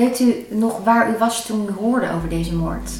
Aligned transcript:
Weet 0.00 0.20
u 0.20 0.34
nog 0.48 0.84
waar 0.84 1.10
u 1.10 1.18
was 1.18 1.46
toen 1.46 1.66
u 1.68 1.72
hoorde 1.80 2.06
over 2.16 2.28
deze 2.28 2.54
moord? 2.54 2.90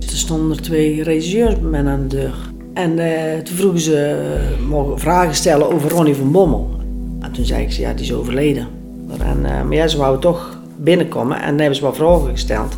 Er 0.00 0.16
stonden 0.16 0.56
er 0.56 0.62
twee 0.62 1.02
regisseurs 1.02 1.60
bij 1.60 1.70
mij 1.70 1.92
aan 1.92 2.08
de 2.08 2.16
deur. 2.16 2.34
En 2.74 2.98
eh, 2.98 3.38
toen 3.38 3.56
vroegen 3.56 3.80
ze, 3.80 3.98
eh, 4.00 4.66
mogen 4.68 4.98
vragen 4.98 5.34
stellen 5.34 5.72
over 5.72 5.90
Ronnie 5.90 6.14
van 6.14 6.32
Bommel. 6.32 6.70
En 7.20 7.32
toen 7.32 7.44
zei 7.44 7.62
ik 7.62 7.72
ze, 7.72 7.80
ja, 7.80 7.92
die 7.92 8.04
is 8.04 8.12
overleden. 8.12 8.68
En, 9.18 9.44
eh, 9.44 9.62
maar 9.62 9.74
ja, 9.74 9.86
ze 9.86 9.96
wouden 9.96 10.20
toch 10.20 10.60
binnenkomen 10.76 11.40
en 11.40 11.58
hebben 11.58 11.76
ze 11.76 11.82
wat 11.82 11.96
vragen 11.96 12.30
gesteld 12.30 12.76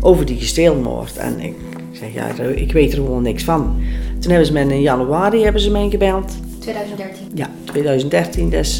over 0.00 0.26
die 0.26 0.38
gesteelmoord. 0.38 1.16
En 1.16 1.40
ik 1.40 1.54
zeg, 1.92 2.14
ja, 2.14 2.26
ik 2.54 2.72
weet 2.72 2.92
er 2.92 2.96
gewoon 2.96 3.22
niks 3.22 3.44
van. 3.44 3.76
Toen 4.18 4.30
hebben 4.30 4.46
ze 4.46 4.52
me 4.52 4.60
in 4.60 4.80
januari 4.80 5.42
hebben 5.42 5.60
ze 5.60 5.70
mij 5.70 5.90
gebeld. 5.90 6.32
2013? 6.58 7.26
Ja, 7.34 7.50
2013, 7.64 8.50
dus 8.50 8.78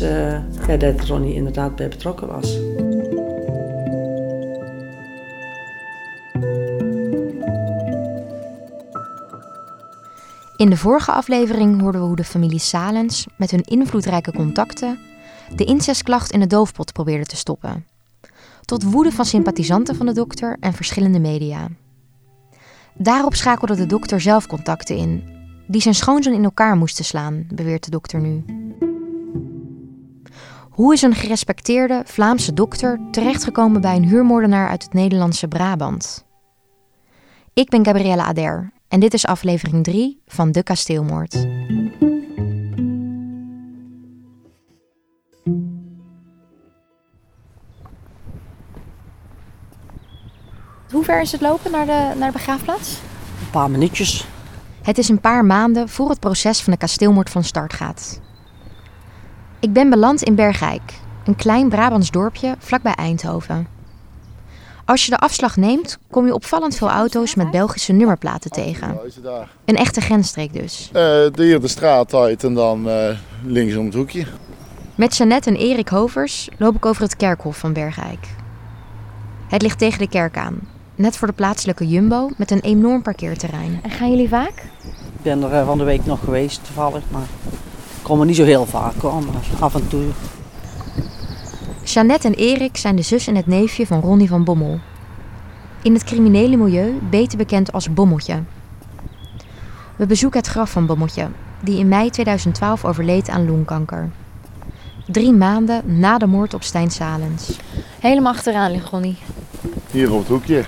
ja, 0.68 0.76
dat 0.78 1.00
Ronnie 1.00 1.34
inderdaad 1.34 1.76
bij 1.76 1.88
betrokken 1.88 2.28
was. 2.28 2.58
In 10.58 10.70
de 10.70 10.76
vorige 10.76 11.12
aflevering 11.12 11.80
hoorden 11.80 12.00
we 12.00 12.06
hoe 12.06 12.16
de 12.16 12.24
familie 12.24 12.58
Salens 12.58 13.26
met 13.36 13.50
hun 13.50 13.62
invloedrijke 13.62 14.32
contacten 14.32 14.98
de 15.54 15.64
incestklacht 15.64 16.30
in 16.30 16.40
de 16.40 16.46
doofpot 16.46 16.92
probeerde 16.92 17.24
te 17.24 17.36
stoppen. 17.36 17.86
Tot 18.64 18.82
woede 18.82 19.12
van 19.12 19.24
sympathisanten 19.24 19.96
van 19.96 20.06
de 20.06 20.12
dokter 20.12 20.56
en 20.60 20.72
verschillende 20.72 21.18
media. 21.18 21.68
Daarop 22.94 23.34
schakelde 23.34 23.74
de 23.74 23.86
dokter 23.86 24.20
zelf 24.20 24.46
contacten 24.46 24.96
in, 24.96 25.24
die 25.66 25.80
zijn 25.80 25.94
schoonzoon 25.94 26.34
in 26.34 26.44
elkaar 26.44 26.76
moesten 26.76 27.04
slaan, 27.04 27.46
beweert 27.54 27.84
de 27.84 27.90
dokter 27.90 28.20
nu. 28.20 28.44
Hoe 30.70 30.92
is 30.92 31.02
een 31.02 31.14
gerespecteerde 31.14 32.02
Vlaamse 32.06 32.52
dokter 32.52 33.00
terechtgekomen 33.10 33.80
bij 33.80 33.96
een 33.96 34.08
huurmoordenaar 34.08 34.68
uit 34.68 34.82
het 34.82 34.92
Nederlandse 34.92 35.48
Brabant? 35.48 36.24
Ik 37.52 37.68
ben 37.68 37.84
Gabrielle 37.84 38.22
Ader 38.22 38.72
en 38.88 39.00
dit 39.00 39.14
is 39.14 39.26
aflevering 39.26 39.84
3 39.84 40.22
van 40.26 40.52
De 40.52 40.62
Kasteelmoord. 40.62 41.32
Hoe 50.90 51.04
ver 51.04 51.20
is 51.20 51.32
het 51.32 51.40
lopen 51.40 51.70
naar 51.70 51.86
de, 51.86 52.14
naar 52.18 52.32
de 52.32 52.38
begraafplaats? 52.38 53.00
Een 53.40 53.50
paar 53.50 53.70
minuutjes. 53.70 54.26
Het 54.82 54.98
is 54.98 55.08
een 55.08 55.20
paar 55.20 55.44
maanden 55.44 55.88
voor 55.88 56.10
het 56.10 56.20
proces 56.20 56.62
van 56.62 56.72
de 56.72 56.78
kasteelmoord 56.78 57.30
van 57.30 57.44
start 57.44 57.72
gaat. 57.72 58.20
Ik 59.60 59.72
ben 59.72 59.90
beland 59.90 60.22
in 60.22 60.34
Bergijk, 60.34 60.94
een 61.24 61.36
klein 61.36 61.68
Brabants 61.68 62.10
dorpje 62.10 62.56
vlakbij 62.58 62.94
Eindhoven. 62.94 63.77
Als 64.88 65.04
je 65.04 65.10
de 65.10 65.18
afslag 65.18 65.56
neemt, 65.56 65.98
kom 66.10 66.26
je 66.26 66.34
opvallend 66.34 66.76
veel 66.76 66.88
auto's 66.88 67.34
met 67.34 67.50
Belgische 67.50 67.92
nummerplaten 67.92 68.50
tegen. 68.50 68.98
Een 69.64 69.76
echte 69.76 70.00
grensstreek 70.00 70.52
dus. 70.52 70.86
Uh, 70.88 70.92
de 70.92 71.32
hier 71.36 71.60
de 71.60 71.68
straat 71.68 72.14
uit 72.14 72.44
en 72.44 72.54
dan 72.54 72.88
uh, 72.88 73.08
links 73.44 73.76
om 73.76 73.84
het 73.84 73.94
hoekje. 73.94 74.24
Met 74.94 75.16
Jeannette 75.16 75.50
en 75.50 75.56
Erik 75.56 75.88
Hovers 75.88 76.48
loop 76.58 76.74
ik 76.74 76.86
over 76.86 77.02
het 77.02 77.16
kerkhof 77.16 77.56
van 77.56 77.72
Bergijk. 77.72 78.26
Het 79.48 79.62
ligt 79.62 79.78
tegen 79.78 79.98
de 79.98 80.08
kerk 80.08 80.36
aan, 80.36 80.60
net 80.94 81.16
voor 81.16 81.28
de 81.28 81.34
plaatselijke 81.34 81.88
Jumbo 81.88 82.30
met 82.36 82.50
een 82.50 82.60
enorm 82.60 83.02
parkeerterrein. 83.02 83.80
En 83.82 83.90
gaan 83.90 84.10
jullie 84.10 84.28
vaak? 84.28 84.62
Ik 84.84 85.22
ben 85.22 85.42
er 85.42 85.52
eh, 85.52 85.66
van 85.66 85.78
de 85.78 85.84
week 85.84 86.06
nog 86.06 86.20
geweest 86.24 86.64
toevallig, 86.64 87.02
maar 87.10 87.22
ik 87.22 88.02
kom 88.02 88.20
er 88.20 88.26
niet 88.26 88.36
zo 88.36 88.44
heel 88.44 88.66
vaak 88.66 88.94
hoor, 89.00 89.22
maar 89.24 89.60
af 89.60 89.74
en 89.74 89.88
toe. 89.88 90.04
Jeannette 91.98 92.28
en 92.28 92.34
Erik 92.34 92.76
zijn 92.76 92.96
de 92.96 93.02
zus 93.02 93.26
en 93.26 93.36
het 93.36 93.46
neefje 93.46 93.86
van 93.86 94.00
Ronnie 94.00 94.28
van 94.28 94.44
Bommel. 94.44 94.80
In 95.82 95.92
het 95.92 96.04
criminele 96.04 96.56
milieu 96.56 96.98
beter 97.10 97.38
bekend 97.38 97.72
als 97.72 97.92
Bommeltje. 97.92 98.42
We 99.96 100.06
bezoeken 100.06 100.38
het 100.40 100.48
graf 100.48 100.70
van 100.70 100.86
Bommeltje, 100.86 101.28
die 101.60 101.78
in 101.78 101.88
mei 101.88 102.10
2012 102.10 102.84
overleed 102.84 103.28
aan 103.28 103.46
longkanker. 103.46 104.10
Drie 105.06 105.32
maanden 105.32 105.98
na 105.98 106.18
de 106.18 106.26
moord 106.26 106.54
op 106.54 106.62
Stijn 106.62 106.90
Salens. 106.90 107.58
Helemaal 108.00 108.32
achteraan 108.32 108.70
ligt 108.70 108.88
Ronnie. 108.88 109.18
Hier 109.90 110.12
op 110.12 110.18
het 110.18 110.28
hoekje. 110.28 110.64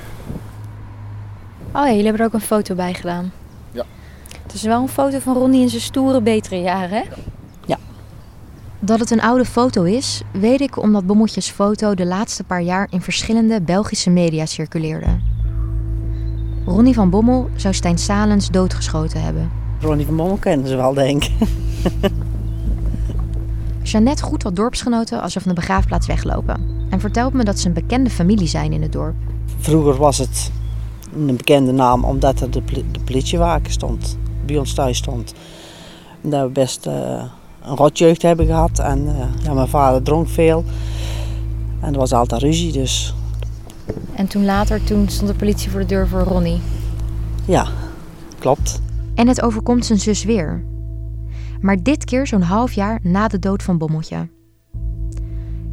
Oh 1.72 1.82
ja, 1.82 1.88
jullie 1.88 2.04
hebben 2.04 2.20
er 2.20 2.26
ook 2.26 2.34
een 2.34 2.40
foto 2.40 2.74
bij 2.74 2.94
gedaan. 2.94 3.32
Ja. 3.72 3.84
Het 4.42 4.54
is 4.54 4.62
wel 4.62 4.82
een 4.82 4.88
foto 4.88 5.18
van 5.18 5.34
Ronnie 5.34 5.62
in 5.62 5.68
zijn 5.68 5.82
stoere, 5.82 6.20
betere 6.20 6.60
jaren, 6.60 6.90
hè? 6.90 7.02
Ja. 7.02 7.14
Dat 8.82 9.00
het 9.00 9.10
een 9.10 9.20
oude 9.20 9.44
foto 9.44 9.82
is, 9.82 10.22
weet 10.32 10.60
ik 10.60 10.82
omdat 10.82 11.06
Bommeltjes 11.06 11.50
foto 11.50 11.94
de 11.94 12.06
laatste 12.06 12.44
paar 12.44 12.62
jaar 12.62 12.86
in 12.90 13.00
verschillende 13.00 13.62
Belgische 13.62 14.10
media 14.10 14.46
circuleerde. 14.46 15.18
Ronnie 16.66 16.94
van 16.94 17.10
Bommel 17.10 17.48
zou 17.56 17.74
Stijn 17.74 17.98
Salens 17.98 18.50
doodgeschoten 18.50 19.22
hebben. 19.22 19.50
Ronnie 19.80 20.06
van 20.06 20.16
Bommel 20.16 20.36
kennen 20.36 20.68
ze 20.68 20.76
wel, 20.76 20.94
denk 20.94 21.24
ik. 21.24 21.32
Jeannette 23.82 24.22
groet 24.22 24.42
wat 24.42 24.56
dorpsgenoten 24.56 25.20
als 25.22 25.32
ze 25.32 25.40
van 25.40 25.48
de 25.48 25.60
begraafplaats 25.60 26.06
weglopen. 26.06 26.86
En 26.90 27.00
vertelt 27.00 27.32
me 27.32 27.44
dat 27.44 27.58
ze 27.58 27.66
een 27.66 27.72
bekende 27.72 28.10
familie 28.10 28.48
zijn 28.48 28.72
in 28.72 28.82
het 28.82 28.92
dorp. 28.92 29.14
Vroeger 29.58 29.96
was 29.96 30.18
het 30.18 30.50
een 31.14 31.36
bekende 31.36 31.72
naam 31.72 32.04
omdat 32.04 32.40
er 32.40 32.50
de, 32.50 32.62
politiewaken 33.04 33.72
stond. 33.72 34.18
Bij 34.46 34.58
ons 34.58 34.74
thuis 34.74 34.98
stond. 34.98 35.34
En 36.22 36.30
dat 36.30 36.42
we 36.42 36.48
best 36.48 36.86
uh, 36.86 37.22
een 37.62 37.76
rotjeugd 37.76 38.22
hebben 38.22 38.46
gehad. 38.46 38.78
En 38.78 38.98
uh, 38.98 39.44
ja, 39.44 39.52
mijn 39.52 39.68
vader 39.68 40.02
dronk 40.02 40.28
veel. 40.28 40.64
En 41.80 41.92
er 41.92 41.98
was 41.98 42.12
altijd 42.12 42.42
ruzie 42.42 42.72
dus. 42.72 43.14
En 44.14 44.26
toen 44.26 44.44
later, 44.44 44.84
toen 44.84 45.08
stond 45.08 45.30
de 45.30 45.36
politie 45.36 45.70
voor 45.70 45.80
de 45.80 45.86
deur 45.86 46.08
voor 46.08 46.20
Ronnie? 46.20 46.60
Ja, 47.44 47.66
klopt. 48.38 48.80
En 49.14 49.28
het 49.28 49.42
overkomt 49.42 49.86
zijn 49.86 49.98
zus 49.98 50.24
weer. 50.24 50.64
Maar 51.60 51.82
dit 51.82 52.04
keer 52.04 52.26
zo'n 52.26 52.42
half 52.42 52.72
jaar 52.72 53.00
na 53.02 53.28
de 53.28 53.38
dood 53.38 53.62
van 53.62 53.78
Bommeltje. 53.78 54.28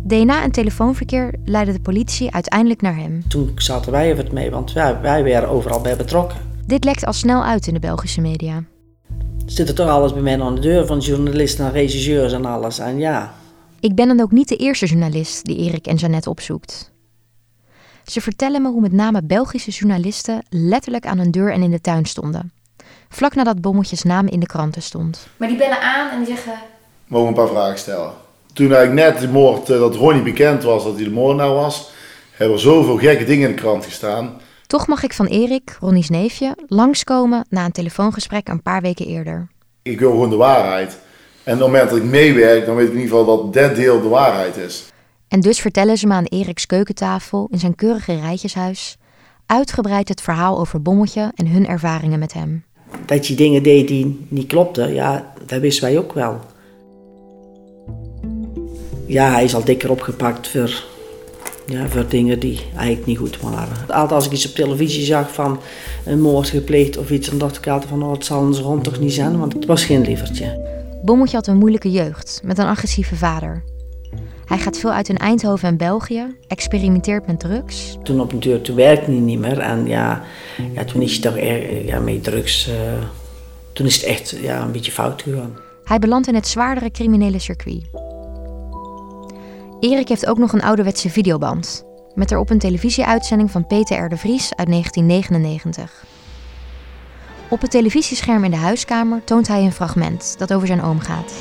DNA 0.03 0.43
en 0.43 0.51
telefoonverkeer 0.51 1.33
leidde 1.45 1.71
de 1.71 1.79
politie 1.79 2.31
uiteindelijk 2.31 2.81
naar 2.81 2.95
hem. 2.95 3.27
Toen 3.27 3.51
zaten 3.55 3.91
wij 3.91 4.17
er 4.17 4.33
mee, 4.33 4.51
want 4.51 4.73
wij, 4.73 5.01
wij 5.01 5.23
werden 5.23 5.49
overal 5.49 5.81
bij 5.81 5.95
betrokken. 5.95 6.37
Dit 6.65 6.83
lekt 6.83 7.05
al 7.05 7.13
snel 7.13 7.43
uit 7.43 7.67
in 7.67 7.73
de 7.73 7.79
Belgische 7.79 8.21
media. 8.21 8.63
Zit 9.47 9.69
er 9.69 9.75
toch 9.75 9.89
alles 9.89 10.13
bij 10.13 10.21
mij 10.21 10.41
aan 10.41 10.55
de 10.55 10.61
deur, 10.61 10.85
van 10.85 10.99
journalisten 10.99 11.65
en 11.65 11.71
regisseurs 11.71 12.33
en 12.33 12.45
alles. 12.45 12.79
En 12.79 12.97
ja. 12.97 13.33
Ik 13.79 13.95
ben 13.95 14.07
dan 14.07 14.21
ook 14.21 14.31
niet 14.31 14.47
de 14.47 14.55
eerste 14.55 14.85
journalist 14.85 15.45
die 15.45 15.57
Erik 15.57 15.87
en 15.87 15.95
Jeannette 15.95 16.29
opzoekt. 16.29 16.91
Ze 18.05 18.21
vertellen 18.21 18.61
me 18.61 18.69
hoe 18.69 18.81
met 18.81 18.91
name 18.91 19.23
Belgische 19.23 19.71
journalisten 19.71 20.45
letterlijk 20.49 21.05
aan 21.05 21.17
hun 21.17 21.31
deur 21.31 21.51
en 21.51 21.63
in 21.63 21.71
de 21.71 21.81
tuin 21.81 22.05
stonden. 22.05 22.51
Vlak 23.09 23.35
nadat 23.35 23.61
Bommeltjes 23.61 24.03
naam 24.03 24.27
in 24.27 24.39
de 24.39 24.45
kranten 24.45 24.81
stond. 24.81 25.27
Maar 25.37 25.47
die 25.47 25.57
bellen 25.57 25.81
aan 25.81 26.09
en 26.09 26.17
die 26.17 26.27
zeggen... 26.35 26.53
Mogen 27.07 27.33
we 27.33 27.39
een 27.39 27.45
paar 27.45 27.55
vragen 27.55 27.77
stellen? 27.77 28.11
Toen 28.53 28.73
eigenlijk 28.73 29.11
net 29.11 29.21
de 29.21 29.27
moord, 29.27 29.69
eh, 29.69 29.79
dat 29.79 29.95
Ronnie 29.95 30.23
bekend 30.23 30.63
was 30.63 30.83
dat 30.83 30.95
hij 30.95 31.03
de 31.03 31.11
moordenaar 31.11 31.53
was, 31.53 31.91
hebben 32.31 32.55
er 32.55 32.61
zoveel 32.61 32.97
gekke 32.97 33.25
dingen 33.25 33.49
in 33.49 33.55
de 33.55 33.61
krant 33.61 33.85
gestaan. 33.85 34.41
Toch 34.67 34.87
mag 34.87 35.03
ik 35.03 35.13
van 35.13 35.25
Erik, 35.25 35.77
Ronnie's 35.79 36.09
neefje, 36.09 36.57
langskomen 36.67 37.45
na 37.49 37.65
een 37.65 37.71
telefoongesprek 37.71 38.47
een 38.47 38.61
paar 38.61 38.81
weken 38.81 39.05
eerder. 39.05 39.47
Ik 39.81 39.99
wil 39.99 40.11
gewoon 40.11 40.29
de 40.29 40.35
waarheid. 40.35 40.97
En 41.43 41.53
op 41.53 41.59
het 41.59 41.67
moment 41.67 41.89
dat 41.89 41.97
ik 41.97 42.03
meewerk, 42.03 42.65
dan 42.65 42.75
weet 42.75 42.87
ik 42.87 42.93
in 42.93 42.99
ieder 42.99 43.17
geval 43.17 43.43
dat 43.43 43.53
dat 43.53 43.75
deel 43.75 44.01
de 44.01 44.07
waarheid 44.07 44.57
is. 44.57 44.85
En 45.27 45.39
dus 45.39 45.59
vertellen 45.59 45.97
ze 45.97 46.07
me 46.07 46.13
aan 46.13 46.25
Eriks 46.25 46.65
keukentafel 46.65 47.47
in 47.51 47.59
zijn 47.59 47.75
keurige 47.75 48.19
rijtjeshuis 48.19 48.97
uitgebreid 49.45 50.09
het 50.09 50.21
verhaal 50.21 50.59
over 50.59 50.81
Bommeltje 50.81 51.31
en 51.35 51.47
hun 51.47 51.67
ervaringen 51.67 52.19
met 52.19 52.33
hem. 52.33 52.63
Dat 53.05 53.27
je 53.27 53.35
dingen 53.35 53.63
deed 53.63 53.87
die 53.87 54.25
niet 54.27 54.47
klopten, 54.47 54.93
ja, 54.93 55.33
dat 55.45 55.59
wisten 55.59 55.83
wij 55.83 55.97
ook 55.97 56.13
wel. 56.13 56.39
Ja, 59.05 59.31
hij 59.31 59.43
is 59.43 59.55
al 59.55 59.63
dikker 59.63 59.91
opgepakt 59.91 60.47
voor, 60.47 60.83
ja, 61.67 61.87
voor 61.87 62.05
dingen 62.07 62.39
die 62.39 62.59
eigenlijk 62.75 63.05
niet 63.05 63.17
goed 63.17 63.39
waren. 63.41 63.77
Altijd 63.87 64.11
als 64.11 64.25
ik 64.25 64.31
iets 64.31 64.47
op 64.47 64.55
televisie 64.55 65.05
zag 65.05 65.33
van 65.33 65.59
een 66.05 66.21
moord 66.21 66.49
gepleegd 66.49 66.97
of 66.97 67.09
iets, 67.09 67.29
dan 67.29 67.37
dacht 67.37 67.57
ik 67.57 67.67
altijd 67.67 67.89
van 67.89 68.03
oh, 68.03 68.11
het 68.11 68.25
zal 68.25 68.39
ons 68.39 68.59
rond 68.59 68.83
toch 68.83 68.99
niet 68.99 69.13
zijn, 69.13 69.39
want 69.39 69.53
het 69.53 69.65
was 69.65 69.85
geen 69.85 70.01
lievertje. 70.01 70.75
Bommeltje 71.03 71.35
had 71.35 71.47
een 71.47 71.57
moeilijke 71.57 71.91
jeugd 71.91 72.41
met 72.43 72.57
een 72.57 72.65
agressieve 72.65 73.15
vader. 73.15 73.63
Hij 74.45 74.57
gaat 74.57 74.77
veel 74.77 74.91
uit 74.91 75.09
in 75.09 75.17
Eindhoven 75.17 75.67
en 75.67 75.77
België, 75.77 76.35
experimenteert 76.47 77.27
met 77.27 77.39
drugs. 77.39 77.97
Toen 78.03 78.21
op 78.21 78.31
een 78.31 78.39
deur, 78.39 78.61
toen 78.61 78.75
werkte 78.75 79.11
hij 79.11 79.19
niet 79.19 79.39
meer 79.39 79.59
en 79.59 79.87
ja, 79.87 80.23
ja 80.73 80.83
toen 80.83 81.01
is 81.01 81.11
hij 81.11 81.21
toch 81.21 81.37
er, 81.37 81.85
ja, 81.85 81.99
met 81.99 82.23
drugs, 82.23 82.67
uh, 82.67 82.75
toen 83.73 83.85
is 83.85 83.95
het 83.95 84.03
echt 84.03 84.37
ja, 84.41 84.61
een 84.61 84.71
beetje 84.71 84.91
fout 84.91 85.21
gegaan. 85.21 85.57
Hij 85.83 85.99
belandt 85.99 86.27
in 86.27 86.35
het 86.35 86.47
zwaardere 86.47 86.91
criminele 86.91 87.39
circuit. 87.39 88.06
Erik 89.79 90.07
heeft 90.07 90.27
ook 90.27 90.37
nog 90.37 90.53
een 90.53 90.61
ouderwetse 90.61 91.09
videoband. 91.09 91.83
Met 92.15 92.31
erop 92.31 92.49
een 92.49 92.59
televisieuitzending 92.59 93.51
van 93.51 93.67
Peter 93.67 94.05
R. 94.05 94.09
de 94.09 94.17
Vries 94.17 94.55
uit 94.55 94.67
1999. 94.67 96.03
Op 97.49 97.61
het 97.61 97.71
televisiescherm 97.71 98.43
in 98.43 98.51
de 98.51 98.57
huiskamer 98.57 99.21
toont 99.23 99.47
hij 99.47 99.63
een 99.63 99.71
fragment 99.71 100.35
dat 100.37 100.53
over 100.53 100.67
zijn 100.67 100.83
oom 100.83 100.99
gaat. 100.99 101.33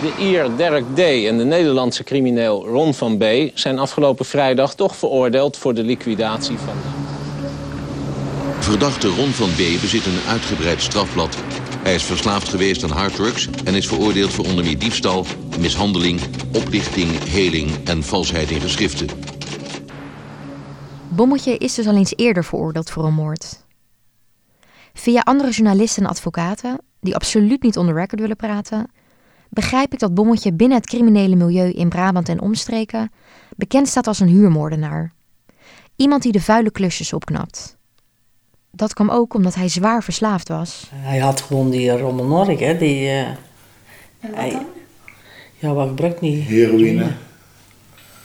De 0.00 0.12
Ier 0.24 0.56
Derek 0.56 0.84
D. 0.94 0.98
en 0.98 1.38
de 1.38 1.44
Nederlandse 1.44 2.04
crimineel 2.04 2.66
Ron 2.66 2.94
van 2.94 3.18
B. 3.18 3.24
zijn 3.54 3.78
afgelopen 3.78 4.24
vrijdag 4.24 4.74
toch 4.74 4.96
veroordeeld 4.96 5.56
voor 5.56 5.74
de 5.74 5.82
liquidatie 5.82 6.58
van. 6.58 6.74
Verdachte 8.58 9.08
Ron 9.08 9.30
van 9.30 9.50
B. 9.50 9.80
bezit 9.80 10.06
een 10.06 10.20
uitgebreid 10.28 10.82
strafblad. 10.82 11.36
Hij 11.82 11.94
is 11.94 12.04
verslaafd 12.04 12.48
geweest 12.48 12.84
aan 12.84 12.90
harddrugs 12.90 13.48
en 13.64 13.74
is 13.74 13.86
veroordeeld 13.86 14.32
voor 14.32 14.44
onder 14.44 14.64
meer 14.64 14.78
diefstal, 14.78 15.26
mishandeling, 15.58 16.20
oplichting, 16.52 17.24
heling 17.24 17.88
en 17.88 18.02
valsheid 18.02 18.50
in 18.50 18.60
geschriften. 18.60 19.08
Bommetje 21.08 21.58
is 21.58 21.74
dus 21.74 21.86
al 21.86 21.96
eens 21.96 22.12
eerder 22.16 22.44
veroordeeld 22.44 22.90
voor 22.90 23.04
een 23.04 23.14
moord. 23.14 23.64
Via 24.92 25.20
andere 25.20 25.50
journalisten 25.50 26.02
en 26.02 26.08
advocaten, 26.08 26.78
die 27.00 27.14
absoluut 27.14 27.62
niet 27.62 27.76
onder 27.76 27.94
record 27.94 28.20
willen 28.20 28.36
praten, 28.36 28.90
begrijp 29.48 29.92
ik 29.92 29.98
dat 29.98 30.14
Bommetje 30.14 30.52
binnen 30.52 30.76
het 30.76 30.86
criminele 30.86 31.36
milieu 31.36 31.70
in 31.70 31.88
Brabant 31.88 32.28
en 32.28 32.40
omstreken 32.40 33.12
bekend 33.56 33.88
staat 33.88 34.06
als 34.06 34.20
een 34.20 34.28
huurmoordenaar. 34.28 35.12
Iemand 35.96 36.22
die 36.22 36.32
de 36.32 36.40
vuile 36.40 36.70
klusjes 36.70 37.12
opknapt. 37.12 37.80
Dat 38.72 38.94
kwam 38.94 39.10
ook 39.10 39.34
omdat 39.34 39.54
hij 39.54 39.68
zwaar 39.68 40.02
verslaafd 40.02 40.48
was. 40.48 40.90
Hij 40.94 41.18
had 41.18 41.40
gewoon 41.40 41.70
die 41.70 41.90
rommelnork, 41.98 42.60
hè. 42.60 42.78
Die, 42.78 43.00
uh, 43.02 43.20
En 43.20 43.36
wat 44.20 44.34
hij- 44.34 44.50
dan? 44.50 44.66
ja, 45.58 45.72
wat 45.72 45.88
gebruikt 45.88 46.20
niet? 46.20 46.44
Heroïne, 46.44 47.12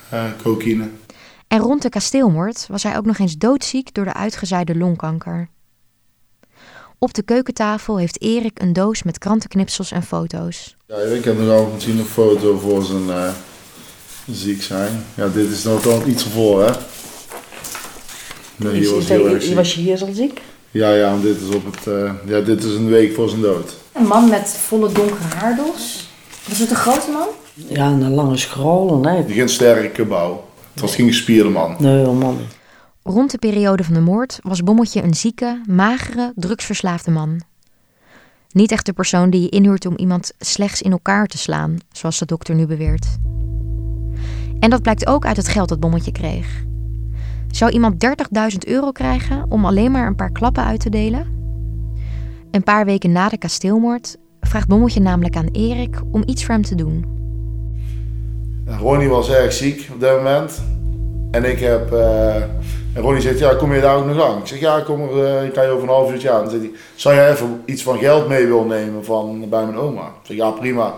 eh, 0.10 0.24
cocaïne. 0.42 0.90
En 1.48 1.60
rond 1.60 1.82
de 1.82 1.90
kasteelmoord 1.90 2.68
was 2.68 2.84
hij 2.84 2.98
ook 2.98 3.06
nog 3.06 3.18
eens 3.18 3.38
doodziek 3.38 3.94
door 3.94 4.06
de 4.06 4.14
uitgezaaide 4.14 4.76
longkanker. 4.78 5.50
Op 7.00 7.14
de 7.14 7.22
keukentafel 7.24 7.98
heeft 7.98 8.22
Erik 8.22 8.62
een 8.62 8.74
doos 8.74 9.04
met 9.04 9.18
krantenknipsels 9.18 9.92
en 9.92 10.04
foto's. 10.04 10.76
Ja, 10.88 10.96
ik 10.98 11.24
heb 11.24 11.38
nog 11.40 11.50
al 11.50 11.72
misschien 11.74 11.98
een 11.98 12.06
foto 12.06 12.58
voor 12.58 12.84
zijn 12.84 13.10
eh, 13.10 13.30
ziek 14.32 14.62
zijn. 14.62 15.04
Ja, 15.16 15.28
dit 15.28 15.52
is 15.52 15.64
nog 15.64 15.84
wel 15.84 16.08
iets 16.08 16.24
ervoor, 16.24 16.64
hè? 16.66 16.72
Nee, 18.58 18.80
Is- 18.82 18.90
was 18.90 19.00
is 19.00 19.10
heel 19.10 19.24
hij- 19.26 19.34
erg 19.34 19.44
ziek. 19.44 19.56
was 19.56 19.74
je 19.76 19.82
hier 19.82 20.02
al 20.02 20.10
ziek? 20.14 20.42
Ja, 20.72 20.94
ja, 20.94 21.10
want 21.10 21.24
dit 21.24 21.42
is 21.42 21.56
op 21.56 21.66
het, 21.66 21.88
eh, 21.88 22.12
ja, 22.26 22.40
dit 22.40 22.64
is 22.64 22.74
een 22.76 22.90
week 22.90 23.14
voor 23.14 23.30
zijn 23.30 23.42
dood. 23.42 23.74
Een 23.92 24.06
man 24.08 24.30
met 24.30 24.50
volle 24.50 24.92
donkere 24.92 25.36
haardos. 25.36 26.10
Was 26.48 26.60
het 26.60 26.70
een 26.70 26.76
grote 26.76 27.12
man? 27.12 27.28
Ja, 27.54 27.86
en 27.92 28.02
een 28.02 28.14
lange 28.14 28.38
scrollen, 28.38 29.06
hè. 29.06 29.24
Geen 29.34 29.50
sterke 29.50 30.06
bouw. 30.06 30.46
Het 30.72 30.82
was 30.82 30.96
geen 30.96 31.08
gespierde 31.08 31.50
man. 31.50 31.76
Nee, 31.80 32.08
oh 32.08 32.20
man. 32.20 32.38
Rond 33.04 33.32
de 33.32 33.38
periode 33.38 33.84
van 33.84 33.94
de 33.94 34.00
moord 34.00 34.40
was 34.44 34.64
Bommetje 34.64 35.04
een 35.04 35.14
zieke, 35.14 35.62
magere, 35.70 36.32
drugsverslaafde 36.36 37.12
man. 37.12 37.42
Niet 38.52 38.72
echt 38.72 38.86
de 38.86 38.94
persoon 38.94 39.30
die 39.30 39.42
je 39.42 39.50
inhuurt 39.50 39.86
om 39.86 39.96
iemand 39.98 40.32
slechts 40.40 40.82
in 40.82 40.92
elkaar 40.92 41.28
te 41.28 41.38
slaan, 41.38 41.78
zoals 41.92 42.20
de 42.20 42.26
dokter 42.26 42.56
nu 42.56 42.66
beweert. 42.66 43.06
En 44.60 44.70
dat 44.70 44.82
blijkt 44.82 45.08
ook 45.08 45.26
uit 45.26 45.38
het 45.38 45.48
geld 45.48 45.70
dat 45.70 45.80
Bommetje 45.80 46.12
kreeg. 46.12 46.64
Zou 47.52 47.72
iemand 47.72 48.06
30.000 48.06 48.58
euro 48.68 48.92
krijgen 48.92 49.46
om 49.50 49.66
alleen 49.66 49.92
maar 49.92 50.08
een 50.08 50.16
paar 50.16 50.32
klappen 50.32 50.64
uit 50.64 50.80
te 50.80 50.90
delen? 50.90 51.36
Een 52.52 52.64
paar 52.64 52.86
weken 52.86 53.12
na 53.12 53.30
de 53.30 53.38
kasteelmoord 53.38 54.18
vraagt 54.42 54.68
Bommetje 54.68 55.00
namelijk 55.00 55.36
aan 55.36 55.50
Erik 55.52 56.02
om 56.12 56.24
iets 56.26 56.46
voor 56.46 56.54
hem 56.54 56.64
te 56.64 56.76
doen. 56.76 57.06
En 58.66 58.78
Ronnie 58.78 59.10
was 59.10 59.30
erg 59.30 59.54
ziek 59.54 59.90
op 59.94 60.00
dat 60.00 60.16
moment. 60.16 60.62
En 61.32 61.44
ik 61.44 61.60
heb... 61.60 61.92
eh, 61.92 62.36
en 62.94 63.02
Ronnie 63.02 63.22
zegt, 63.22 63.40
ja, 63.40 63.54
kom 63.54 63.74
je 63.74 63.82
daar 63.82 63.96
ook 63.96 64.06
nog 64.06 64.28
aan? 64.28 64.38
Ik 64.38 64.48
zeg, 64.48 64.60
ja, 64.60 64.80
kom 64.80 65.02
er, 65.02 65.26
eh, 65.26 65.46
ik 65.46 65.54
kan 65.54 65.64
je 65.64 65.70
over 65.70 65.84
een 65.84 65.90
half 65.90 66.12
uurtje 66.12 66.32
aan. 66.32 66.42
Dan 66.42 66.50
zegt 66.50 66.62
hij, 66.64 66.72
zou 66.96 67.16
jij 67.16 67.32
even 67.32 67.62
iets 67.66 67.84
van 67.84 67.98
geld 67.98 68.28
mee 68.28 68.46
willen 68.46 68.68
nemen 68.68 69.06
van, 69.06 69.50
bij 69.50 69.66
mijn 69.66 69.78
oma? 69.78 70.02
Ik 70.02 70.14
zeg, 70.24 70.38
ja, 70.38 70.52
prima. 70.52 70.94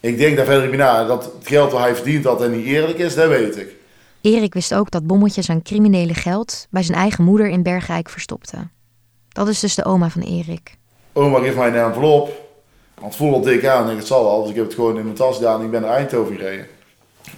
Ik 0.00 0.18
denk 0.18 0.36
daar 0.36 0.44
verder 0.44 0.68
niet 0.68 0.78
na. 0.78 1.04
Dat 1.04 1.24
het 1.24 1.48
geld 1.48 1.72
wat 1.72 1.80
hij 1.80 1.94
verdient 1.94 2.24
had 2.24 2.42
en 2.42 2.56
niet 2.56 2.66
eerlijk 2.66 2.98
is, 2.98 3.14
dat 3.14 3.28
weet 3.28 3.56
ik. 3.56 3.76
Erik 4.24 4.54
wist 4.54 4.74
ook 4.74 4.90
dat 4.90 5.06
Bommetje 5.06 5.42
zijn 5.42 5.62
criminele 5.62 6.14
geld 6.14 6.66
bij 6.70 6.82
zijn 6.82 6.98
eigen 6.98 7.24
moeder 7.24 7.48
in 7.48 7.62
Bergrijk 7.62 8.08
verstopte. 8.08 8.56
Dat 9.28 9.48
is 9.48 9.60
dus 9.60 9.74
de 9.74 9.84
oma 9.84 10.10
van 10.10 10.22
Erik. 10.22 10.76
Oma 11.12 11.38
geeft 11.38 11.56
mij 11.56 11.68
een 11.68 11.74
envelop. 11.74 12.32
Want 13.00 13.16
voelde 13.16 13.36
al 13.36 13.42
dik 13.42 13.66
aan. 13.66 13.80
Ik 13.80 13.86
denk, 13.86 13.98
het 13.98 14.06
zal 14.06 14.24
wel. 14.24 14.40
Dus 14.40 14.50
ik 14.50 14.56
heb 14.56 14.64
het 14.64 14.74
gewoon 14.74 14.96
in 14.98 15.04
mijn 15.04 15.16
tas 15.16 15.36
gedaan 15.36 15.58
en 15.58 15.64
ik 15.64 15.70
ben 15.70 15.80
naar 15.80 15.90
Eindhoven 15.90 16.36
gereden. 16.36 16.66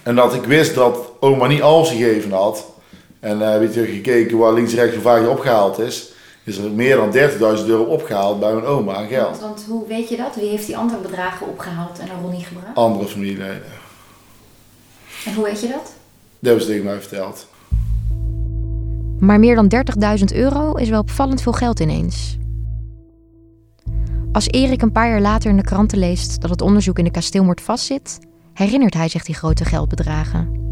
En 0.03 0.15
dat 0.15 0.33
ik 0.33 0.43
wist 0.43 0.75
dat 0.75 1.11
oma 1.19 1.47
niet 1.47 1.61
alles 1.61 1.89
gegeven 1.89 2.31
had. 2.31 2.65
En 3.19 3.41
eh 3.53 3.57
weet 3.59 3.73
je, 3.73 3.85
gekeken 3.85 4.37
waar 4.37 4.53
links 4.53 4.71
en 4.73 4.77
rechts 4.79 4.97
vaak 5.01 5.27
opgehaald 5.27 5.79
is. 5.79 6.11
Is 6.43 6.57
er 6.57 6.71
meer 6.71 6.95
dan 6.95 7.13
30.000 7.13 7.65
euro 7.65 7.83
opgehaald 7.83 8.39
bij 8.39 8.53
mijn 8.53 8.65
oma 8.65 8.91
aan 8.91 8.97
Want, 8.97 9.13
geld. 9.13 9.39
want 9.39 9.65
hoe 9.69 9.87
weet 9.87 10.09
je 10.09 10.17
dat? 10.17 10.35
Wie 10.35 10.49
heeft 10.49 10.65
die 10.65 10.77
andere 10.77 11.01
bedragen 11.01 11.47
opgehaald 11.47 11.99
en 11.99 12.09
aan 12.09 12.21
Ronnie 12.21 12.43
gebracht? 12.43 12.75
Andere 12.75 13.07
familieleden. 13.07 13.63
En 15.25 15.33
hoe 15.33 15.43
weet 15.43 15.61
je 15.61 15.67
dat? 15.67 15.96
Dat 16.39 16.61
ze 16.61 16.67
tegen 16.67 16.83
mij 16.83 16.99
verteld. 16.99 17.47
Maar 19.19 19.39
meer 19.39 19.55
dan 19.55 19.71
30.000 20.19 20.35
euro 20.35 20.73
is 20.73 20.89
wel 20.89 20.99
opvallend 20.99 21.41
veel 21.41 21.53
geld 21.53 21.79
ineens. 21.79 22.37
Als 24.31 24.47
Erik 24.47 24.81
een 24.81 24.91
paar 24.91 25.09
jaar 25.09 25.21
later 25.21 25.49
in 25.49 25.57
de 25.57 25.63
kranten 25.63 25.97
leest 25.97 26.41
dat 26.41 26.49
het 26.49 26.61
onderzoek 26.61 26.97
in 26.97 27.03
de 27.03 27.11
kasteelmoord 27.11 27.61
vastzit, 27.61 28.19
herinnert 28.53 28.93
hij 28.93 29.07
zich 29.07 29.23
die 29.23 29.35
grote 29.35 29.65
geldbedragen. 29.65 30.65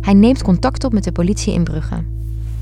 Hij 0.00 0.14
neemt 0.14 0.42
contact 0.42 0.84
op 0.84 0.92
met 0.92 1.04
de 1.04 1.12
politie 1.12 1.52
in 1.52 1.64
Brugge. 1.64 2.04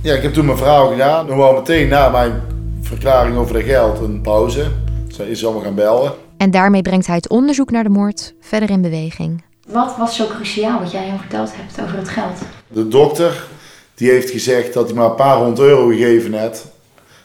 Ja, 0.01 0.15
ik 0.15 0.23
heb 0.23 0.33
toen 0.33 0.47
mijn 0.47 0.59
vrouw 0.59 0.91
gedaan. 0.91 1.27
Nog 1.27 1.37
wel 1.37 1.53
meteen 1.53 1.89
na 1.89 2.09
mijn 2.09 2.33
verklaring 2.81 3.37
over 3.37 3.55
dat 3.55 3.63
geld 3.63 4.01
een 4.01 4.21
pauze. 4.21 4.71
Ze 5.09 5.31
is 5.31 5.45
allemaal 5.45 5.63
gaan 5.63 5.75
bellen. 5.75 6.13
En 6.37 6.51
daarmee 6.51 6.83
brengt 6.83 7.07
hij 7.07 7.17
het 7.17 7.29
onderzoek 7.29 7.71
naar 7.71 7.83
de 7.83 7.89
moord 7.89 8.35
verder 8.41 8.71
in 8.71 8.83
beweging. 8.83 9.43
Wat 9.69 9.97
was 9.97 10.17
zo 10.17 10.27
cruciaal 10.27 10.81
wat 10.81 10.91
jij 10.91 11.05
hem 11.05 11.19
verteld 11.19 11.51
hebt 11.55 11.81
over 11.83 11.97
het 11.97 12.09
geld? 12.09 12.39
De 12.69 12.89
dokter 12.89 13.47
die 13.95 14.11
heeft 14.11 14.31
gezegd 14.31 14.75
dat 14.75 14.87
hij 14.87 14.97
maar 14.97 15.09
een 15.09 15.15
paar 15.15 15.37
honderd 15.37 15.59
euro 15.59 15.87
gegeven 15.89 16.33
heeft 16.33 16.67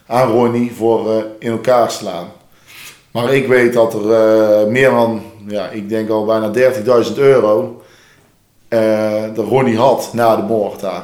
aan 0.06 0.30
Ronnie 0.30 0.72
voor 0.72 1.10
eh, 1.10 1.24
in 1.38 1.50
elkaar 1.50 1.90
slaan. 1.90 2.26
Maar 3.10 3.34
ik 3.34 3.46
weet 3.46 3.72
dat 3.72 3.94
er 3.94 4.12
eh, 4.12 4.66
meer 4.66 4.90
dan, 4.90 5.22
ja, 5.46 5.68
ik 5.68 5.88
denk 5.88 6.10
al 6.10 6.24
bijna 6.24 6.52
30.000 7.04 7.14
euro 7.14 7.82
eh 8.68 8.78
de 9.34 9.42
Ronnie 9.42 9.76
had 9.76 10.10
na 10.12 10.36
de 10.36 10.42
moord 10.42 10.80
daar. 10.80 11.02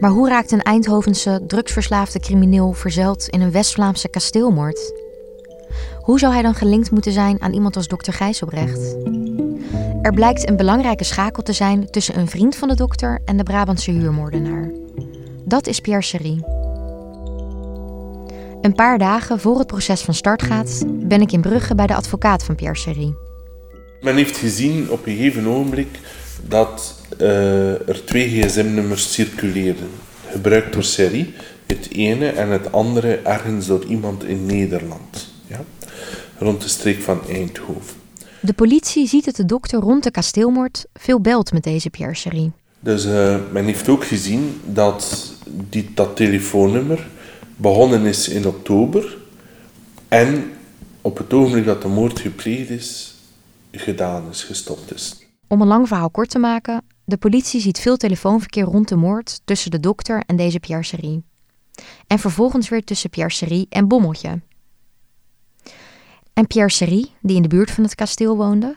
Maar 0.00 0.10
hoe 0.10 0.28
raakt 0.28 0.52
een 0.52 0.62
Eindhovense 0.62 1.40
drugsverslaafde 1.46 2.20
crimineel 2.20 2.72
verzeild 2.72 3.28
in 3.28 3.40
een 3.40 3.52
West-Vlaamse 3.52 4.08
kasteelmoord? 4.08 4.99
Hoe 6.00 6.18
zou 6.18 6.32
hij 6.32 6.42
dan 6.42 6.54
gelinkt 6.54 6.90
moeten 6.90 7.12
zijn 7.12 7.40
aan 7.40 7.52
iemand 7.52 7.76
als 7.76 7.88
dokter 7.88 8.12
Gijsobrecht? 8.12 8.96
Er 10.02 10.12
blijkt 10.12 10.48
een 10.48 10.56
belangrijke 10.56 11.04
schakel 11.04 11.42
te 11.42 11.52
zijn 11.52 11.90
tussen 11.90 12.18
een 12.18 12.28
vriend 12.28 12.56
van 12.56 12.68
de 12.68 12.74
dokter 12.74 13.20
en 13.24 13.36
de 13.36 13.42
Brabantse 13.42 13.90
huurmoordenaar. 13.90 14.70
Dat 15.44 15.66
is 15.66 15.80
Pierre 15.80 16.02
Cherie. 16.02 16.44
Een 18.60 18.74
paar 18.74 18.98
dagen 18.98 19.40
voor 19.40 19.58
het 19.58 19.66
proces 19.66 20.00
van 20.00 20.14
start 20.14 20.42
gaat, 20.42 20.84
ben 20.86 21.20
ik 21.20 21.32
in 21.32 21.40
Brugge 21.40 21.74
bij 21.74 21.86
de 21.86 21.94
advocaat 21.94 22.44
van 22.44 22.54
Pierre 22.54 22.78
Cherie. 22.78 23.16
Men 24.00 24.16
heeft 24.16 24.36
gezien 24.36 24.90
op 24.90 25.06
een 25.06 25.16
gegeven 25.16 25.46
ogenblik 25.46 25.98
dat 26.48 27.00
eh, 27.18 27.88
er 27.88 28.04
twee 28.04 28.28
gsm-nummers 28.28 29.12
circuleerden. 29.12 29.88
Gebruikt 30.30 30.72
door 30.72 30.84
serie, 30.84 31.34
het 31.66 31.88
ene 31.92 32.28
en 32.28 32.48
het 32.48 32.72
andere 32.72 33.16
ergens 33.16 33.66
door 33.66 33.84
iemand 33.84 34.24
in 34.24 34.46
Nederland. 34.46 35.28
Rond 36.40 36.62
de 36.62 36.68
streek 36.68 37.00
van 37.00 37.20
Eindhoven. 37.28 37.96
De 38.40 38.52
politie 38.52 39.06
ziet 39.06 39.24
dat 39.24 39.36
de 39.36 39.44
dokter 39.44 39.80
rond 39.80 40.04
de 40.04 40.10
kasteelmoord 40.10 40.86
veel 40.94 41.20
belt 41.20 41.52
met 41.52 41.62
deze 41.62 41.90
Pierre 41.90 42.14
Cherie. 42.14 42.52
Dus 42.80 43.04
eh, 43.04 43.36
men 43.52 43.64
heeft 43.64 43.88
ook 43.88 44.04
gezien 44.04 44.60
dat 44.64 45.32
die, 45.68 45.90
dat 45.94 46.16
telefoonnummer 46.16 47.08
begonnen 47.56 48.04
is 48.04 48.28
in 48.28 48.46
oktober 48.46 49.18
en 50.08 50.50
op 51.00 51.18
het 51.18 51.32
ogenblik 51.32 51.64
dat 51.64 51.82
de 51.82 51.88
moord 51.88 52.18
gepleegd 52.18 52.70
is, 52.70 53.14
gedaan 53.72 54.28
is, 54.30 54.42
gestopt 54.42 54.94
is. 54.94 55.26
Om 55.46 55.60
een 55.60 55.66
lang 55.66 55.88
verhaal 55.88 56.10
kort 56.10 56.30
te 56.30 56.38
maken, 56.38 56.82
de 57.04 57.16
politie 57.16 57.60
ziet 57.60 57.80
veel 57.80 57.96
telefoonverkeer 57.96 58.64
rond 58.64 58.88
de 58.88 58.96
moord 58.96 59.40
tussen 59.44 59.70
de 59.70 59.80
dokter 59.80 60.22
en 60.26 60.36
deze 60.36 60.60
Pierre 60.60 60.84
Cherie. 60.84 61.22
En 62.06 62.18
vervolgens 62.18 62.68
weer 62.68 62.84
tussen 62.84 63.10
Pierre 63.10 63.34
Cherie 63.34 63.66
en 63.68 63.88
Bommeltje. 63.88 64.40
En 66.40 66.46
Pierre 66.46 66.70
Cherie, 66.70 67.10
die 67.20 67.36
in 67.36 67.42
de 67.42 67.48
buurt 67.48 67.70
van 67.70 67.84
het 67.84 67.94
kasteel 67.94 68.36
woonde, 68.36 68.76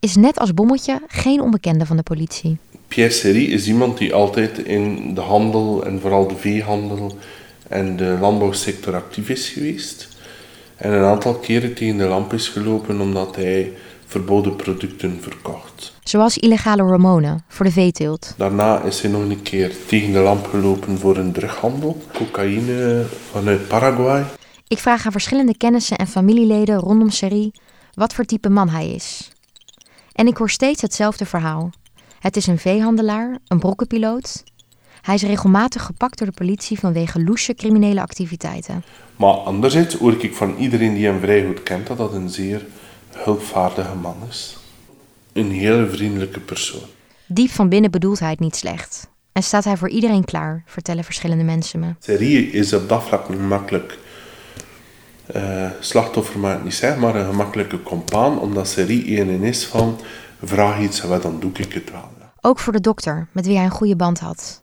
is 0.00 0.16
net 0.16 0.38
als 0.38 0.54
Bommeltje 0.54 1.00
geen 1.06 1.40
onbekende 1.40 1.86
van 1.86 1.96
de 1.96 2.02
politie. 2.02 2.56
Pierre 2.88 3.12
Serie 3.12 3.48
is 3.48 3.66
iemand 3.66 3.98
die 3.98 4.14
altijd 4.14 4.58
in 4.58 5.14
de 5.14 5.20
handel 5.20 5.84
en 5.84 6.00
vooral 6.00 6.28
de 6.28 6.36
veehandel 6.36 7.16
en 7.68 7.96
de 7.96 8.16
landbouwsector 8.20 8.94
actief 8.94 9.28
is 9.28 9.48
geweest. 9.48 10.08
En 10.76 10.92
een 10.92 11.04
aantal 11.04 11.34
keren 11.34 11.74
tegen 11.74 11.96
de 11.96 12.04
lamp 12.04 12.32
is 12.32 12.48
gelopen 12.48 13.00
omdat 13.00 13.36
hij 13.36 13.72
verboden 14.06 14.56
producten 14.56 15.18
verkocht. 15.20 15.94
Zoals 16.02 16.38
illegale 16.38 16.82
hormonen 16.82 17.44
voor 17.48 17.66
de 17.66 17.72
veeteelt. 17.72 18.34
Daarna 18.36 18.82
is 18.82 19.00
hij 19.00 19.10
nog 19.10 19.22
een 19.22 19.42
keer 19.42 19.72
tegen 19.86 20.12
de 20.12 20.18
lamp 20.18 20.46
gelopen 20.46 20.98
voor 20.98 21.16
een 21.16 21.32
drughandel, 21.32 22.02
cocaïne 22.12 23.04
vanuit 23.30 23.68
Paraguay. 23.68 24.24
Ik 24.70 24.78
vraag 24.78 25.06
aan 25.06 25.12
verschillende 25.12 25.56
kennissen 25.56 25.96
en 25.96 26.06
familieleden 26.06 26.78
rondom 26.78 27.10
Cherie 27.10 27.52
wat 27.94 28.14
voor 28.14 28.24
type 28.24 28.48
man 28.48 28.68
hij 28.68 28.90
is. 28.90 29.30
En 30.12 30.26
ik 30.26 30.36
hoor 30.36 30.50
steeds 30.50 30.82
hetzelfde 30.82 31.26
verhaal. 31.26 31.70
Het 32.20 32.36
is 32.36 32.46
een 32.46 32.58
veehandelaar, 32.58 33.38
een 33.48 33.58
brokkenpiloot. 33.58 34.44
Hij 35.00 35.14
is 35.14 35.22
regelmatig 35.22 35.82
gepakt 35.82 36.18
door 36.18 36.26
de 36.26 36.32
politie 36.32 36.78
vanwege 36.78 37.22
loesje 37.22 37.54
criminele 37.54 38.00
activiteiten. 38.00 38.84
Maar 39.16 39.34
anderzijds 39.34 39.94
hoor 39.94 40.24
ik 40.24 40.34
van 40.34 40.56
iedereen 40.56 40.94
die 40.94 41.06
hem 41.06 41.20
vrij 41.20 41.46
goed 41.46 41.62
kent 41.62 41.86
dat 41.86 41.98
dat 41.98 42.12
een 42.12 42.28
zeer 42.28 42.66
hulpvaardige 43.10 43.94
man 43.94 44.16
is. 44.28 44.56
Een 45.32 45.50
hele 45.50 45.88
vriendelijke 45.88 46.40
persoon. 46.40 46.88
Diep 47.26 47.50
van 47.50 47.68
binnen 47.68 47.90
bedoelt 47.90 48.18
hij 48.18 48.30
het 48.30 48.40
niet 48.40 48.56
slecht. 48.56 49.08
En 49.32 49.42
staat 49.42 49.64
hij 49.64 49.76
voor 49.76 49.88
iedereen 49.88 50.24
klaar, 50.24 50.62
vertellen 50.66 51.04
verschillende 51.04 51.44
mensen 51.44 51.80
me. 51.80 51.94
Serie 51.98 52.50
is 52.50 52.72
op 52.72 52.88
dat 52.88 53.02
vlak 53.02 53.36
makkelijk 53.36 53.98
uh, 55.36 55.70
slachtoffer, 55.80 56.38
maar 56.38 56.60
niet 56.62 56.74
zeg 56.74 56.96
maar 56.96 57.14
een 57.14 57.26
gemakkelijke 57.26 57.82
compaan, 57.82 58.38
omdat 58.38 58.68
serie 58.68 59.20
een 59.20 59.42
is 59.42 59.66
van 59.66 60.00
vraag 60.42 60.80
iets 60.80 61.02
en 61.02 61.20
dan 61.20 61.40
doe 61.40 61.50
ik 61.52 61.72
het 61.72 61.90
wel. 61.90 62.08
Ook 62.40 62.58
voor 62.58 62.72
de 62.72 62.80
dokter, 62.80 63.26
met 63.32 63.46
wie 63.46 63.56
hij 63.56 63.64
een 63.64 63.70
goede 63.70 63.96
band 63.96 64.18
had. 64.18 64.62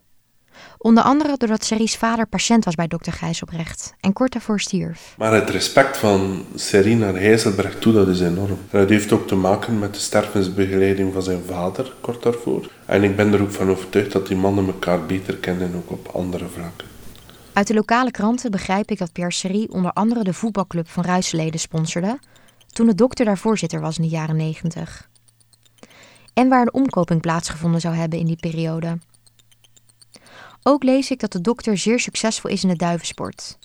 Onder 0.78 1.02
andere 1.02 1.36
doordat 1.36 1.64
Serie's 1.64 1.96
vader 1.96 2.26
patiënt 2.26 2.64
was 2.64 2.74
bij 2.74 2.86
dokter 2.86 3.12
Gijsoprecht 3.12 3.94
en 4.00 4.12
kort 4.12 4.32
daarvoor 4.32 4.60
stierf. 4.60 5.14
Maar 5.18 5.32
het 5.32 5.50
respect 5.50 5.96
van 5.96 6.44
Serie 6.54 6.96
naar 6.96 7.14
Gijzelbrecht 7.14 7.80
toe, 7.80 7.92
dat 7.92 8.08
is 8.08 8.20
enorm. 8.20 8.58
Dat 8.70 8.88
heeft 8.88 9.12
ook 9.12 9.26
te 9.26 9.34
maken 9.34 9.78
met 9.78 9.94
de 9.94 10.00
stervensbegeleiding 10.00 11.12
van 11.12 11.22
zijn 11.22 11.42
vader, 11.46 11.92
kort 12.00 12.22
daarvoor. 12.22 12.70
En 12.84 13.02
ik 13.02 13.16
ben 13.16 13.32
er 13.32 13.42
ook 13.42 13.50
van 13.52 13.70
overtuigd 13.70 14.12
dat 14.12 14.26
die 14.26 14.36
mannen 14.36 14.66
elkaar 14.66 15.06
beter 15.06 15.36
kennen, 15.36 15.74
ook 15.76 15.90
op 15.90 16.08
andere 16.12 16.46
vlakken. 16.54 16.86
Uit 17.58 17.66
de 17.66 17.74
lokale 17.74 18.10
kranten 18.10 18.50
begrijp 18.50 18.90
ik 18.90 18.98
dat 18.98 19.12
Pierre 19.12 19.32
Serie 19.32 19.70
onder 19.70 19.92
andere 19.92 20.24
de 20.24 20.32
voetbalclub 20.32 20.88
van 20.88 21.04
Ruisleden 21.04 21.60
sponsorde, 21.60 22.18
toen 22.66 22.86
de 22.86 22.94
dokter 22.94 23.24
daar 23.24 23.38
voorzitter 23.38 23.80
was 23.80 23.96
in 23.96 24.02
de 24.02 24.08
jaren 24.08 24.36
90. 24.36 25.08
En 26.34 26.48
waar 26.48 26.60
een 26.60 26.72
omkoping 26.72 27.20
plaatsgevonden 27.20 27.80
zou 27.80 27.94
hebben 27.94 28.18
in 28.18 28.26
die 28.26 28.36
periode. 28.36 28.98
Ook 30.62 30.82
lees 30.82 31.10
ik 31.10 31.20
dat 31.20 31.32
de 31.32 31.40
dokter 31.40 31.78
zeer 31.78 32.00
succesvol 32.00 32.50
is 32.50 32.62
in 32.62 32.68
de 32.68 32.76
duivensport. 32.76 33.58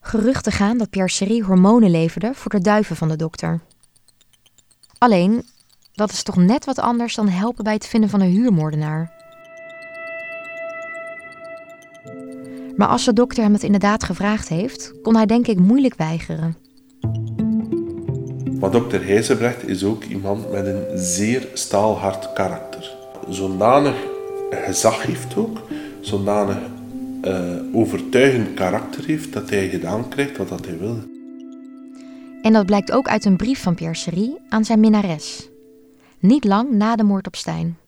Geruchten 0.00 0.52
gaan 0.52 0.78
dat 0.78 0.90
Pierre 0.90 1.10
Serie 1.10 1.44
hormonen 1.44 1.90
leverde 1.90 2.34
voor 2.34 2.50
de 2.50 2.60
duiven 2.60 2.96
van 2.96 3.08
de 3.08 3.16
dokter. 3.16 3.60
Alleen, 4.98 5.46
dat 5.92 6.12
is 6.12 6.22
toch 6.22 6.36
net 6.36 6.64
wat 6.64 6.78
anders 6.78 7.14
dan 7.14 7.28
helpen 7.28 7.64
bij 7.64 7.74
het 7.74 7.86
vinden 7.86 8.10
van 8.10 8.20
een 8.20 8.30
huurmoordenaar. 8.30 9.17
Maar 12.78 12.88
als 12.88 13.04
de 13.04 13.12
dokter 13.12 13.42
hem 13.42 13.52
het 13.52 13.62
inderdaad 13.62 14.04
gevraagd 14.04 14.48
heeft, 14.48 14.92
kon 15.02 15.16
hij 15.16 15.26
denk 15.26 15.46
ik 15.46 15.58
moeilijk 15.58 15.94
weigeren. 15.94 16.56
Maar 18.60 18.70
dokter 18.70 19.04
Heijzenbrecht 19.04 19.68
is 19.68 19.84
ook 19.84 20.04
iemand 20.04 20.50
met 20.50 20.66
een 20.66 20.98
zeer 20.98 21.48
staalhard 21.54 22.32
karakter. 22.32 22.96
Zodanig 23.28 23.94
gezag 24.50 25.02
heeft 25.02 25.36
ook, 25.36 25.58
zodanig 26.00 26.58
uh, 27.24 27.56
overtuigend 27.72 28.54
karakter 28.54 29.04
heeft 29.04 29.32
dat 29.32 29.50
hij 29.50 29.68
gedaan 29.68 30.08
krijgt 30.08 30.36
wat 30.36 30.48
dat 30.48 30.66
hij 30.66 30.78
wil. 30.78 30.98
En 32.42 32.52
dat 32.52 32.66
blijkt 32.66 32.92
ook 32.92 33.08
uit 33.08 33.24
een 33.24 33.36
brief 33.36 33.62
van 33.62 33.74
Pierre 33.74 33.96
Serie 33.96 34.36
aan 34.48 34.64
zijn 34.64 34.80
minnares. 34.80 35.48
Niet 36.18 36.44
lang 36.44 36.70
na 36.70 36.96
de 36.96 37.04
moord 37.04 37.26
op 37.26 37.36
Stijn. 37.36 37.78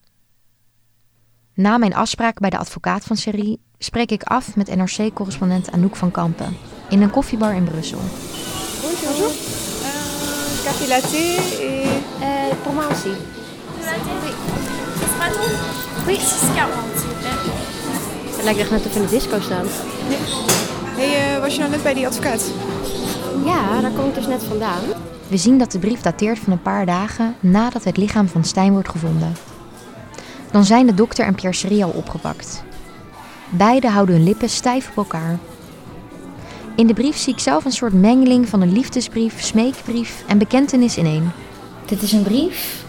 Na 1.54 1.78
mijn 1.78 1.94
afspraak 1.94 2.38
bij 2.38 2.50
de 2.50 2.58
advocaat 2.58 3.04
van 3.04 3.16
Serie 3.16 3.60
spreek 3.82 4.10
ik 4.10 4.22
af 4.22 4.56
met 4.56 4.76
NRC-correspondent 4.76 5.70
Anouk 5.70 5.96
van 5.96 6.10
Kampen 6.10 6.56
in 6.88 7.02
een 7.02 7.10
koffiebar 7.10 7.54
in 7.54 7.64
Brussel. 7.64 7.98
Bonjour. 8.82 9.28
Uh, 9.28 9.34
café 10.64 10.88
latte 10.88 11.16
et... 11.16 11.84
Uh, 12.20 12.26
pour 12.62 12.72
moi 12.72 12.84
aussi. 12.90 13.08
Latte, 13.84 14.10
oui. 14.24 14.32
Ce 15.00 15.06
sera 15.08 15.28
tout 15.28 15.50
Oui. 16.06 16.18
6,40 16.18 16.22
Het 18.36 18.44
lijkt 18.44 18.60
echt 18.60 18.70
net 18.70 18.86
of 18.86 18.92
we 18.92 18.98
in 19.00 19.04
de 19.04 19.10
disco 19.10 19.40
staan. 19.40 19.66
Hey, 20.96 21.34
uh, 21.36 21.40
was 21.40 21.52
je 21.54 21.58
nou 21.58 21.70
net 21.70 21.82
bij 21.82 21.94
die 21.94 22.06
advocaat? 22.06 22.50
Ja, 23.44 23.80
daar 23.80 23.90
kom 23.90 24.08
ik 24.08 24.14
dus 24.14 24.26
net 24.26 24.42
vandaan. 24.42 24.80
We 25.28 25.36
zien 25.36 25.58
dat 25.58 25.72
de 25.72 25.78
brief 25.78 26.00
dateert 26.00 26.38
van 26.38 26.52
een 26.52 26.62
paar 26.62 26.86
dagen 26.86 27.34
nadat 27.40 27.84
het 27.84 27.96
lichaam 27.96 28.28
van 28.28 28.44
Stijn 28.44 28.72
wordt 28.72 28.88
gevonden. 28.88 29.32
Dan 30.50 30.64
zijn 30.64 30.86
de 30.86 30.94
dokter 30.94 31.26
en 31.26 31.34
Pierre 31.34 31.56
Serie 31.56 31.84
al 31.84 31.90
opgepakt. 31.90 32.62
Beiden 33.50 33.90
houden 33.90 34.14
hun 34.14 34.24
lippen 34.24 34.48
stijf 34.48 34.88
op 34.88 34.96
elkaar. 34.96 35.38
In 36.76 36.86
de 36.86 36.94
brief 36.94 37.16
zie 37.16 37.32
ik 37.32 37.38
zelf 37.38 37.64
een 37.64 37.72
soort 37.72 37.92
mengeling 37.92 38.48
van 38.48 38.60
een 38.60 38.72
liefdesbrief, 38.72 39.42
smeekbrief 39.42 40.24
en 40.26 40.38
bekentenis 40.38 40.96
in 40.96 41.06
één. 41.06 41.32
Dit 41.84 42.02
is 42.02 42.12
een 42.12 42.22
brief 42.22 42.84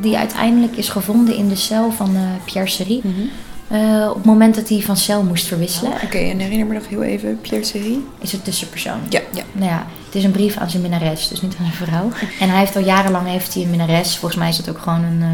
die 0.00 0.16
uiteindelijk 0.16 0.76
is 0.76 0.88
gevonden 0.88 1.36
in 1.36 1.48
de 1.48 1.56
cel 1.56 1.92
van 1.92 2.16
uh, 2.16 2.20
Pierre 2.44 2.70
Serie. 2.70 3.00
Mm 3.04 3.14
-hmm. 3.14 3.80
uh, 3.80 4.08
op 4.08 4.14
het 4.14 4.24
moment 4.24 4.54
dat 4.54 4.68
hij 4.68 4.80
van 4.80 4.96
cel 4.96 5.22
moest 5.22 5.46
verwisselen. 5.46 5.92
Oké, 5.92 6.04
okay, 6.04 6.30
en 6.30 6.38
herinner 6.38 6.66
me 6.66 6.74
nog 6.74 6.88
heel 6.88 7.02
even, 7.02 7.40
Pierre 7.40 7.66
Serie? 7.66 8.04
Is 8.18 8.32
het 8.32 8.44
tussenpersoon. 8.44 9.00
Ja, 9.08 9.20
ja. 9.32 9.42
Nou 9.52 9.70
ja, 9.70 9.86
het 10.06 10.14
is 10.14 10.24
een 10.24 10.30
brief 10.30 10.56
aan 10.56 10.70
zijn 10.70 10.82
minnares, 10.82 11.28
dus 11.28 11.42
niet 11.42 11.56
aan 11.60 11.66
zijn 11.72 11.88
vrouw. 11.88 12.08
En 12.40 12.48
hij 12.48 12.58
heeft 12.58 12.76
al 12.76 12.82
jarenlang 12.82 13.26
heeft 13.28 13.54
hij 13.54 13.62
een 13.62 13.70
minnares. 13.70 14.16
Volgens 14.16 14.40
mij 14.40 14.48
is 14.48 14.56
dat 14.56 14.68
ook 14.68 14.78
gewoon 14.78 15.04
een 15.04 15.20
uh, 15.20 15.28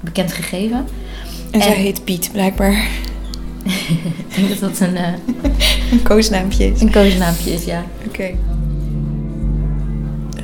bekend 0.00 0.32
gegeven. 0.32 0.76
En, 0.76 1.60
en 1.60 1.62
zij 1.62 1.72
heet 1.72 2.04
Piet, 2.04 2.28
blijkbaar. 2.32 2.88
ik 4.28 4.34
denk 4.36 4.48
dat 4.48 4.58
dat 4.58 4.80
een... 4.80 4.94
Uh, 4.94 5.12
een 5.92 6.02
koosnaampje 6.02 6.72
is. 6.72 6.80
Een 6.80 6.90
koosnaampje 6.90 7.52
is, 7.52 7.64
ja. 7.64 7.84
Oké. 7.98 8.08
Okay. 8.08 8.36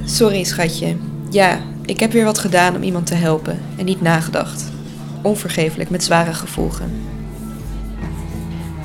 Sorry, 0.04 0.44
schatje. 0.44 0.96
Ja, 1.30 1.60
ik 1.84 2.00
heb 2.00 2.12
weer 2.12 2.24
wat 2.24 2.38
gedaan 2.38 2.76
om 2.76 2.82
iemand 2.82 3.06
te 3.06 3.14
helpen 3.14 3.58
en 3.76 3.84
niet 3.84 4.00
nagedacht. 4.00 4.64
Onvergeeflijk, 5.22 5.90
met 5.90 6.04
zware 6.04 6.34
gevolgen. 6.34 6.92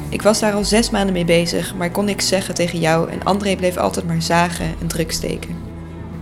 Ik 0.10 0.22
was 0.22 0.40
daar 0.40 0.54
al 0.54 0.64
zes 0.64 0.90
maanden 0.90 1.14
mee 1.14 1.26
bezig, 1.26 1.76
maar 1.76 1.88
ik 1.88 1.94
kon 1.94 2.06
niks 2.06 2.28
zeggen 2.28 2.56
tegen 2.56 2.80
jou 2.80 3.10
en 3.10 3.24
André 3.24 3.56
bleef 3.56 3.78
altijd 3.78 4.08
maar 4.08 4.22
zagen 4.22 4.66
en 4.82 4.88
druk 4.88 5.12
steken. 5.12 5.56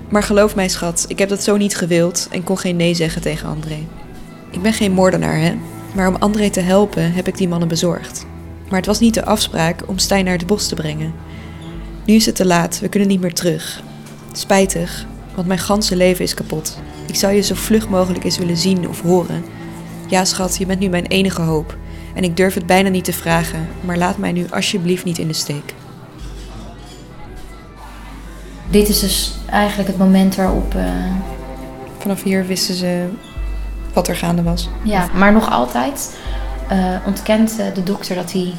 Maar 0.10 0.24
geloof 0.24 0.56
mij, 0.56 0.70
schat, 0.70 1.06
ik 1.08 1.20
heb 1.20 1.30
dat 1.30 1.44
zo 1.44 1.58
niet 1.58 1.78
gewild 1.78 2.28
en 2.32 2.44
kon 2.44 2.58
geen 2.58 2.76
nee 2.76 2.94
zeggen 2.94 3.22
tegen 3.22 3.50
André. 3.50 3.78
Ik 4.52 4.62
ben 4.62 4.74
geen 4.74 4.92
moordenaar, 4.92 5.40
hè? 5.40 5.54
Maar 5.94 6.08
om 6.08 6.16
André 6.16 6.50
te 6.50 6.60
helpen 6.60 7.14
heb 7.14 7.28
ik 7.28 7.38
die 7.38 7.48
mannen 7.48 7.68
bezorgd. 7.68 8.26
Maar 8.70 8.78
het 8.78 8.86
was 8.86 9.00
niet 9.00 9.14
de 9.14 9.26
afspraak 9.26 9.88
om 9.88 9.98
Stijn 9.98 10.26
naar 10.26 10.38
het 10.38 10.48
bos 10.48 10.68
te 10.68 10.76
brengen. 10.76 11.14
Nu 12.06 12.14
is 12.14 12.26
het 12.26 12.36
te 12.36 12.46
laat, 12.46 12.80
we 12.80 12.90
kunnen 12.90 13.10
niet 13.10 13.22
meer 13.22 13.34
terug. 13.34 13.84
Spijtig, 14.32 15.06
want 15.36 15.48
mijn 15.48 15.60
ganse 15.60 15.96
leven 15.96 16.24
is 16.24 16.34
kapot. 16.34 16.80
Ik 17.08 17.16
zou 17.16 17.34
je 17.34 17.42
zo 17.42 17.56
vlug 17.56 17.90
mogelijk 17.90 18.24
eens 18.24 18.38
willen 18.38 18.58
zien 18.58 18.90
of 18.90 19.02
horen. 19.02 19.44
Ja, 20.08 20.26
schat, 20.26 20.58
je 20.58 20.66
bent 20.66 20.80
nu 20.80 20.88
mijn 20.88 21.06
enige 21.06 21.42
hoop. 21.42 21.78
En 22.14 22.24
ik 22.24 22.38
durf 22.38 22.54
het 22.54 22.66
bijna 22.66 22.90
niet 22.90 23.04
te 23.04 23.14
vragen, 23.14 23.68
maar 23.82 23.98
laat 23.98 24.18
mij 24.18 24.32
nu 24.32 24.46
alsjeblieft 24.50 25.06
niet 25.06 25.18
in 25.18 25.28
de 25.28 25.34
steek. 25.34 25.74
Dit 28.70 28.90
is 28.90 29.00
dus 29.00 29.36
eigenlijk 29.50 29.90
het 29.90 29.98
moment 29.98 30.36
waarop. 30.36 30.76
Uh... 30.76 30.84
Vanaf 31.98 32.24
hier 32.24 32.46
wisten 32.46 32.76
ze 32.76 33.08
wat 33.94 34.08
er 34.08 34.16
gaande 34.16 34.44
was. 34.44 34.70
Ja, 34.84 35.08
maar 35.14 35.32
nog 35.32 35.50
altijd 35.50 36.18
uh, 36.72 36.96
ontkent 37.06 37.60
uh, 37.60 37.74
de 37.74 37.84
dokter 37.84 38.16
dat 38.16 38.30
die 38.30 38.54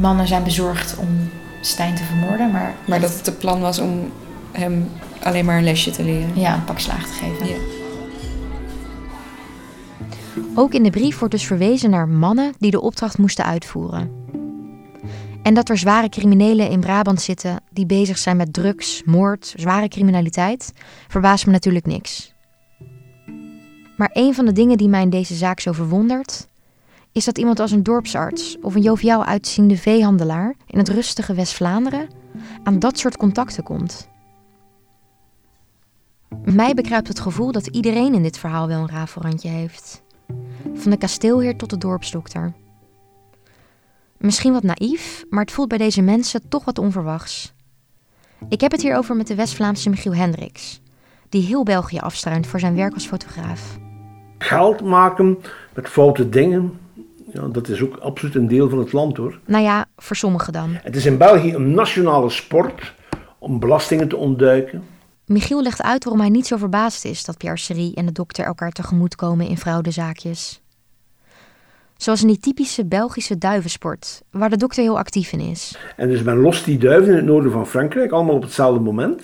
mannen 0.00 0.26
zijn 0.26 0.44
bezorgd 0.44 0.96
om 0.98 1.30
Stijn 1.60 1.94
te 1.94 2.04
vermoorden. 2.04 2.50
Maar, 2.50 2.74
maar 2.86 3.00
dat 3.00 3.14
het 3.14 3.26
het 3.26 3.38
plan 3.38 3.60
was 3.60 3.78
om 3.78 4.12
hem 4.52 4.90
alleen 5.22 5.44
maar 5.44 5.56
een 5.56 5.64
lesje 5.64 5.90
te 5.90 6.04
leren. 6.04 6.30
Ja, 6.34 6.54
een 6.54 6.64
pak 6.64 6.78
slaag 6.78 7.06
te 7.06 7.12
geven. 7.12 7.46
Ja. 7.46 7.56
Ook 10.54 10.74
in 10.74 10.82
de 10.82 10.90
brief 10.90 11.18
wordt 11.18 11.34
dus 11.34 11.46
verwezen 11.46 11.90
naar 11.90 12.08
mannen 12.08 12.52
die 12.58 12.70
de 12.70 12.80
opdracht 12.80 13.18
moesten 13.18 13.44
uitvoeren. 13.44 14.10
En 15.42 15.54
dat 15.54 15.68
er 15.68 15.78
zware 15.78 16.08
criminelen 16.08 16.70
in 16.70 16.80
Brabant 16.80 17.22
zitten 17.22 17.60
die 17.70 17.86
bezig 17.86 18.18
zijn 18.18 18.36
met 18.36 18.52
drugs, 18.52 19.02
moord, 19.04 19.54
zware 19.56 19.88
criminaliteit, 19.88 20.72
verbaast 21.08 21.46
me 21.46 21.52
natuurlijk 21.52 21.86
niks. 21.86 22.34
Maar 23.96 24.10
een 24.12 24.34
van 24.34 24.44
de 24.44 24.52
dingen 24.52 24.76
die 24.76 24.88
mij 24.88 25.02
in 25.02 25.10
deze 25.10 25.34
zaak 25.34 25.60
zo 25.60 25.72
verwondert, 25.72 26.48
is 27.12 27.24
dat 27.24 27.38
iemand 27.38 27.60
als 27.60 27.70
een 27.70 27.82
dorpsarts 27.82 28.56
of 28.60 28.74
een 28.74 28.82
joviaal 28.82 29.24
uitziende 29.24 29.76
veehandelaar 29.76 30.54
in 30.66 30.78
het 30.78 30.88
rustige 30.88 31.34
West-Vlaanderen 31.34 32.08
aan 32.62 32.78
dat 32.78 32.98
soort 32.98 33.16
contacten 33.16 33.62
komt. 33.62 34.08
Mij 36.44 36.74
bekruipt 36.74 37.08
het 37.08 37.20
gevoel 37.20 37.52
dat 37.52 37.66
iedereen 37.66 38.14
in 38.14 38.22
dit 38.22 38.38
verhaal 38.38 38.66
wel 38.66 38.80
een 38.80 38.88
rafelrandje 38.88 39.48
heeft. 39.48 40.02
Van 40.74 40.90
de 40.90 40.96
kasteelheer 40.96 41.56
tot 41.56 41.70
de 41.70 41.78
dorpsdokter. 41.78 42.52
Misschien 44.18 44.52
wat 44.52 44.62
naïef, 44.62 45.24
maar 45.30 45.40
het 45.40 45.52
voelt 45.52 45.68
bij 45.68 45.78
deze 45.78 46.02
mensen 46.02 46.48
toch 46.48 46.64
wat 46.64 46.78
onverwachts. 46.78 47.52
Ik 48.48 48.60
heb 48.60 48.72
het 48.72 48.82
hierover 48.82 49.16
met 49.16 49.26
de 49.26 49.34
West-Vlaamse 49.34 49.90
Michiel 49.90 50.14
Hendricks, 50.14 50.80
die 51.28 51.42
heel 51.42 51.62
België 51.62 51.98
afstruint 51.98 52.46
voor 52.46 52.60
zijn 52.60 52.74
werk 52.74 52.94
als 52.94 53.06
fotograaf. 53.06 53.78
Geld 54.38 54.80
maken 54.80 55.38
met 55.74 55.88
foute 55.88 56.28
dingen, 56.28 56.78
ja, 57.32 57.46
dat 57.48 57.68
is 57.68 57.82
ook 57.82 57.96
absoluut 57.96 58.34
een 58.34 58.48
deel 58.48 58.68
van 58.68 58.78
het 58.78 58.92
land 58.92 59.16
hoor. 59.16 59.38
Nou 59.44 59.62
ja, 59.62 59.86
voor 59.96 60.16
sommigen 60.16 60.52
dan. 60.52 60.70
Het 60.82 60.96
is 60.96 61.06
in 61.06 61.18
België 61.18 61.54
een 61.54 61.74
nationale 61.74 62.30
sport 62.30 62.94
om 63.38 63.58
belastingen 63.58 64.08
te 64.08 64.16
ontduiken. 64.16 64.82
Michiel 65.26 65.62
legt 65.62 65.82
uit 65.82 66.04
waarom 66.04 66.22
hij 66.22 66.30
niet 66.30 66.46
zo 66.46 66.56
verbaasd 66.56 67.04
is 67.04 67.24
dat 67.24 67.38
Pierre 67.38 67.58
Serie 67.58 67.94
en 67.94 68.06
de 68.06 68.12
dokter 68.12 68.44
elkaar 68.44 68.70
tegemoet 68.70 69.14
komen 69.14 69.46
in 69.46 69.58
fraudezaakjes. 69.58 70.60
Zoals 71.96 72.20
in 72.20 72.26
die 72.26 72.38
typische 72.38 72.84
Belgische 72.84 73.38
duivensport, 73.38 74.22
waar 74.30 74.50
de 74.50 74.56
dokter 74.56 74.82
heel 74.82 74.98
actief 74.98 75.32
in 75.32 75.40
is. 75.40 75.78
En 75.96 76.08
dus 76.08 76.22
men 76.22 76.36
lost 76.36 76.64
die 76.64 76.78
duiven 76.78 77.10
in 77.10 77.16
het 77.16 77.24
noorden 77.24 77.52
van 77.52 77.66
Frankrijk, 77.66 78.10
allemaal 78.10 78.34
op 78.34 78.42
hetzelfde 78.42 78.80
moment. 78.80 79.22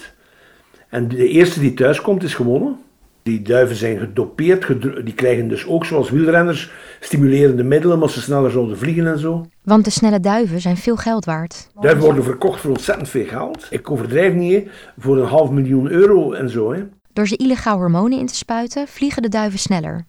En 0.89 1.09
de 1.09 1.29
eerste 1.29 1.61
die 1.61 1.75
thuis 1.75 2.01
komt 2.01 2.23
is 2.23 2.35
gewonnen. 2.35 2.79
Die 3.23 3.43
duiven 3.43 3.77
zijn 3.77 3.99
gedopeerd, 3.99 4.67
die 5.05 5.15
krijgen 5.15 5.49
dus 5.49 5.67
ook 5.67 5.85
zoals 5.85 6.11
wielrenners 6.11 6.71
stimulerende 7.01 7.63
middelen, 7.63 7.99
maar 7.99 8.11
ze 8.11 8.21
sneller 8.21 8.51
zouden 8.51 8.79
vliegen 8.79 9.07
en 9.07 9.19
zo. 9.19 9.47
Want 9.63 9.85
de 9.85 9.91
snelle 9.91 10.21
duiven 10.21 10.61
zijn 10.61 10.77
veel 10.77 10.97
geld 10.97 11.25
waard. 11.25 11.69
Duiven 11.81 12.05
worden 12.05 12.25
verkocht 12.25 12.61
voor 12.61 12.71
ontzettend 12.71 13.09
veel 13.09 13.27
geld. 13.27 13.67
Ik 13.71 13.91
overdrijf 13.91 14.35
niet, 14.35 14.53
hè, 14.53 14.71
voor 14.99 15.19
een 15.19 15.27
half 15.29 15.51
miljoen 15.51 15.91
euro 15.91 16.33
en 16.33 16.51
zo. 16.51 16.73
Hè. 16.73 16.83
Door 17.13 17.27
ze 17.27 17.37
illegaal 17.37 17.77
hormonen 17.79 18.19
in 18.19 18.27
te 18.27 18.35
spuiten, 18.35 18.89
vliegen 18.89 19.23
de 19.23 19.29
duiven 19.29 19.59
sneller. 19.59 20.05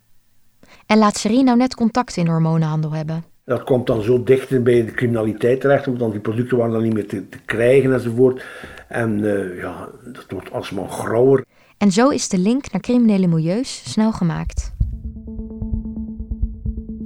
En 0.86 0.98
laat 0.98 1.18
Serie 1.18 1.44
nou 1.44 1.58
net 1.58 1.76
contacten 1.76 2.18
in 2.18 2.26
de 2.26 2.32
hormonenhandel 2.32 2.92
hebben. 2.92 3.24
Dat 3.46 3.64
komt 3.64 3.88
dan 3.88 4.02
zo 4.02 4.24
dicht 4.24 4.64
bij 4.64 4.86
de 4.86 4.92
criminaliteit 4.92 5.62
terecht, 5.62 5.86
want 5.86 6.12
die 6.12 6.22
producten 6.22 6.58
waren 6.58 6.74
dan 6.74 6.84
niet 6.84 6.94
meer 6.94 7.08
te, 7.08 7.30
te 7.30 7.38
krijgen 7.46 7.94
enzovoort. 7.94 8.46
En 8.88 9.26
eh, 9.26 9.62
ja, 9.62 9.90
dat 10.04 10.26
wordt 10.30 10.52
alsmaar 10.52 10.90
grauwer. 10.90 11.46
En 11.84 11.92
zo 11.92 12.10
is 12.10 12.28
de 12.28 12.38
link 12.38 12.72
naar 12.72 12.82
criminele 12.82 13.28
milieus 13.28 13.82
snel 13.86 14.12
gemaakt. 14.12 14.74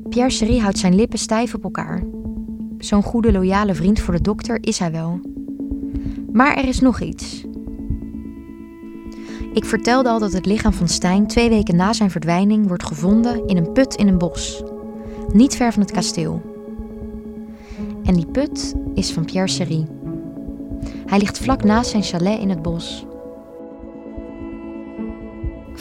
Pierre 0.10 0.32
Serie 0.32 0.62
houdt 0.62 0.78
zijn 0.78 0.96
lippen 0.96 1.20
stijf 1.20 1.54
op 1.54 1.64
elkaar. 1.64 2.04
Zo'n 2.78 3.04
goede, 3.04 3.32
loyale 3.32 3.76
vriend 3.76 4.00
voor 4.00 4.14
de 4.14 4.22
dokter 4.22 4.58
is 4.62 4.80
hij 4.80 4.92
wel. 4.92 5.20
Maar 6.32 6.58
er 6.58 6.68
is 6.68 6.80
nog 6.80 7.02
iets. 7.02 7.46
Ik 9.54 9.66
vertelde 9.66 10.10
al 10.10 10.20
dat 10.20 10.34
het 10.34 10.46
lichaam 10.46 10.74
van 10.74 10.88
Stijn 10.88 11.28
twee 11.28 11.50
weken 11.50 11.76
na 11.76 11.94
zijn 11.94 12.12
verdwijning 12.12 12.68
wordt 12.68 12.86
gevonden 12.86 13.48
in 13.48 13.58
een 13.58 13.72
put 13.72 13.96
in 13.96 14.08
een 14.08 14.18
bos. 14.18 14.64
Niet 15.34 15.56
ver 15.56 15.74
van 15.74 15.82
het 15.82 15.92
kasteel. 15.92 16.42
En 18.04 18.14
die 18.14 18.28
put 18.28 18.74
is 18.94 19.12
van 19.12 19.26
Pierre 19.26 19.50
Serie. 19.50 19.86
Hij 21.06 21.20
ligt 21.20 21.40
vlak 21.40 21.64
naast 21.64 21.90
zijn 21.90 22.04
chalet 22.04 22.40
in 22.40 22.50
het 22.50 22.62
bos. 22.62 23.06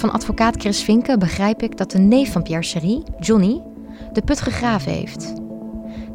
Van 0.07 0.15
advocaat 0.15 0.61
Chris 0.61 0.85
Vinken 0.85 1.19
begrijp 1.19 1.61
ik 1.63 1.77
dat 1.77 1.91
de 1.91 1.99
neef 1.99 2.33
van 2.33 2.43
Pierre 2.43 2.65
Serie, 2.65 3.03
Johnny, 3.19 3.63
de 4.13 4.23
put 4.25 4.41
gegraven 4.41 4.93
heeft. 4.93 5.43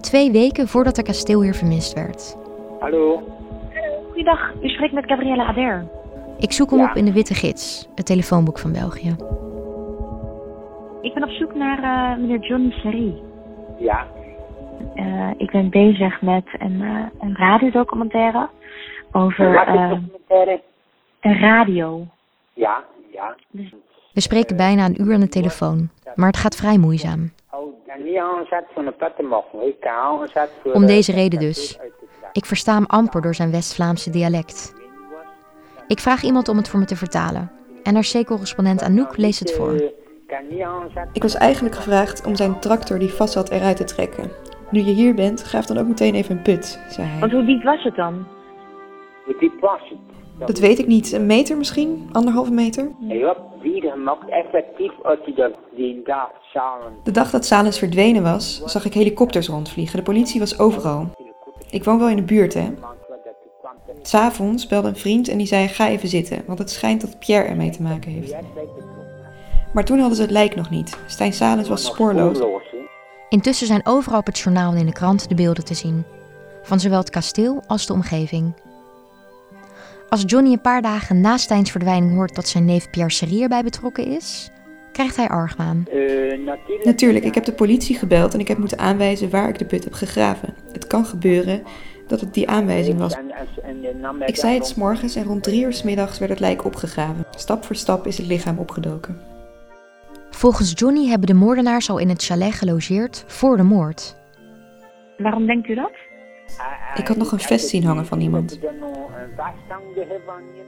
Twee 0.01 0.31
weken 0.31 0.67
voordat 0.67 0.95
de 0.95 1.03
kasteelheer 1.03 1.53
vermist 1.53 1.93
werd. 1.93 2.37
Hallo. 2.79 3.23
Goeiedag, 4.09 4.53
u 4.61 4.67
spreekt 4.67 4.93
met 4.93 5.05
Gabrielle 5.05 5.43
Ader. 5.43 5.85
Ik 6.37 6.51
zoek 6.51 6.71
hem 6.71 6.81
op 6.81 6.95
in 6.95 7.05
de 7.05 7.13
Witte 7.13 7.33
Gids, 7.33 7.89
het 7.95 8.05
telefoonboek 8.05 8.59
van 8.59 8.71
België. 8.71 9.15
Ik 11.01 11.13
ben 11.13 11.23
op 11.23 11.29
zoek 11.29 11.55
naar 11.55 11.83
eh, 11.83 12.17
meneer 12.21 12.39
Johnny 12.39 12.71
Serie. 12.71 13.21
Ja. 13.79 14.07
Eh, 14.95 15.29
ik 15.37 15.51
ben 15.51 15.69
bezig 15.69 16.21
met 16.21 16.45
een, 16.59 16.81
eh, 16.81 17.27
een 17.27 17.35
radiodocumentaire 17.35 18.49
over 19.11 19.53
Wat 19.53 19.67
is 19.67 19.73
eh, 19.73 19.89
documentaire? 19.89 20.61
een 21.21 21.39
radio. 21.39 22.05
Ja, 22.53 22.63
ja. 22.63 22.83
We 24.13 24.21
spreken 24.21 24.57
bijna 24.57 24.85
een 24.85 25.01
uur 25.01 25.13
aan 25.13 25.19
de 25.19 25.27
telefoon, 25.27 25.89
maar 26.15 26.27
het 26.27 26.37
gaat 26.37 26.55
vrij 26.55 26.77
moeizaam. 26.77 27.31
Om 30.73 30.85
deze 30.85 31.11
reden 31.11 31.39
dus. 31.39 31.79
Ik 32.31 32.45
versta 32.45 32.73
hem 32.73 32.85
amper 32.85 33.21
door 33.21 33.35
zijn 33.35 33.51
West-Vlaamse 33.51 34.09
dialect. 34.09 34.73
Ik 35.87 35.99
vraag 35.99 36.23
iemand 36.23 36.47
om 36.49 36.57
het 36.57 36.69
voor 36.69 36.79
me 36.79 36.85
te 36.85 36.95
vertalen. 36.95 37.51
NRC-correspondent 37.83 38.81
Anouk 38.81 39.17
leest 39.17 39.39
het 39.39 39.53
voor. 39.53 39.91
Ik 41.13 41.21
was 41.21 41.35
eigenlijk 41.35 41.75
gevraagd 41.75 42.25
om 42.25 42.35
zijn 42.35 42.59
tractor 42.59 42.99
die 42.99 43.13
vast 43.13 43.33
zat 43.33 43.49
eruit 43.49 43.77
te 43.77 43.83
trekken. 43.83 44.31
Nu 44.69 44.79
je 44.79 44.91
hier 44.91 45.15
bent, 45.15 45.41
graaf 45.41 45.65
dan 45.65 45.77
ook 45.77 45.87
meteen 45.87 46.15
even 46.15 46.37
een 46.37 46.41
put, 46.41 46.79
zei 46.89 47.07
hij. 47.07 47.19
Want 47.19 47.31
hoe 47.31 47.45
diep 47.45 47.63
was 47.63 47.83
het 47.83 47.95
dan? 47.95 48.27
Hoe 49.25 49.35
diep 49.39 49.59
was 49.59 49.81
het? 49.89 50.20
Dat 50.45 50.59
weet 50.59 50.79
ik 50.79 50.87
niet. 50.87 51.11
Een 51.11 51.25
meter 51.25 51.57
misschien? 51.57 52.09
Anderhalve 52.11 52.51
meter? 52.51 52.91
De 57.03 57.11
dag 57.11 57.29
dat 57.29 57.45
Salens 57.45 57.79
verdwenen 57.79 58.23
was, 58.23 58.61
zag 58.65 58.85
ik 58.85 58.93
helikopters 58.93 59.47
rondvliegen. 59.47 59.97
De 59.97 60.03
politie 60.03 60.39
was 60.39 60.59
overal. 60.59 61.09
Ik 61.69 61.83
woon 61.83 61.99
wel 61.99 62.09
in 62.09 62.15
de 62.15 62.23
buurt, 62.23 62.53
hè. 62.53 62.73
S'avonds 64.01 64.67
belde 64.67 64.87
een 64.87 64.95
vriend 64.95 65.27
en 65.27 65.37
die 65.37 65.47
zei: 65.47 65.67
Ga 65.67 65.87
even 65.87 66.07
zitten, 66.07 66.43
want 66.47 66.59
het 66.59 66.69
schijnt 66.69 67.01
dat 67.01 67.19
Pierre 67.19 67.47
ermee 67.47 67.69
te 67.69 67.81
maken 67.81 68.11
heeft. 68.11 68.35
Maar 69.73 69.85
toen 69.85 69.99
hadden 69.99 70.15
ze 70.15 70.21
het 70.21 70.31
lijk 70.31 70.55
nog 70.55 70.69
niet. 70.69 70.97
Stijn 71.07 71.33
Salens 71.33 71.69
was 71.69 71.85
spoorloos. 71.85 72.39
Intussen 73.29 73.67
zijn 73.67 73.85
overal 73.85 74.19
op 74.19 74.25
het 74.25 74.39
journaal 74.39 74.71
en 74.71 74.77
in 74.77 74.85
de 74.85 74.91
krant 74.91 75.29
de 75.29 75.35
beelden 75.35 75.65
te 75.65 75.73
zien. 75.73 76.03
Van 76.63 76.79
zowel 76.79 76.99
het 76.99 77.09
kasteel 77.09 77.63
als 77.67 77.85
de 77.85 77.93
omgeving. 77.93 78.53
Als 80.11 80.23
Johnny 80.25 80.51
een 80.51 80.61
paar 80.61 80.81
dagen 80.81 81.21
na 81.21 81.37
Stijns 81.37 81.71
verdwijning 81.71 82.13
hoort 82.13 82.35
dat 82.35 82.47
zijn 82.47 82.65
neef 82.65 82.89
Pierre 82.89 83.11
Serie 83.11 83.41
erbij 83.41 83.63
betrokken 83.63 84.05
is, 84.05 84.51
krijgt 84.91 85.15
hij 85.15 85.27
argwaan. 85.27 85.85
Eh, 85.91 86.55
natuurlijk. 86.83 87.25
Ik 87.25 87.35
heb 87.35 87.43
de 87.43 87.53
politie 87.53 87.95
gebeld 87.95 88.33
en 88.33 88.39
ik 88.39 88.47
heb 88.47 88.57
moeten 88.57 88.77
aanwijzen 88.77 89.29
waar 89.29 89.49
ik 89.49 89.57
de 89.57 89.65
put 89.65 89.83
heb 89.83 89.93
gegraven. 89.93 90.53
Het 90.71 90.87
kan 90.87 91.05
gebeuren 91.05 91.63
dat 92.07 92.19
het 92.19 92.33
die 92.33 92.49
aanwijzing 92.49 92.99
was. 92.99 93.17
Ik 94.25 94.35
zei 94.35 94.53
het 94.53 94.67
's 94.67 94.75
morgens 94.75 95.15
en 95.15 95.23
rond 95.23 95.43
drie 95.43 95.63
uur 95.63 95.73
's 95.73 95.83
middags 95.83 96.19
werd 96.19 96.31
het 96.31 96.39
lijk 96.39 96.65
opgegraven. 96.65 97.25
Stap 97.35 97.63
voor 97.63 97.75
stap 97.75 98.07
is 98.07 98.17
het 98.17 98.27
lichaam 98.27 98.57
opgedoken. 98.57 99.19
Volgens 100.29 100.71
Johnny 100.75 101.07
hebben 101.07 101.27
de 101.27 101.33
moordenaars 101.33 101.89
al 101.89 101.97
in 101.97 102.09
het 102.09 102.23
chalet 102.23 102.53
gelogeerd 102.53 103.23
voor 103.27 103.57
de 103.57 103.63
moord. 103.63 104.17
Waarom 105.17 105.45
denkt 105.45 105.67
u 105.67 105.75
dat? 105.75 105.91
Ik 106.95 107.07
had 107.07 107.17
nog 107.17 107.31
een 107.31 107.39
vest 107.39 107.67
zien 107.67 107.83
hangen 107.83 108.05
van 108.05 108.21
iemand. 108.21 108.59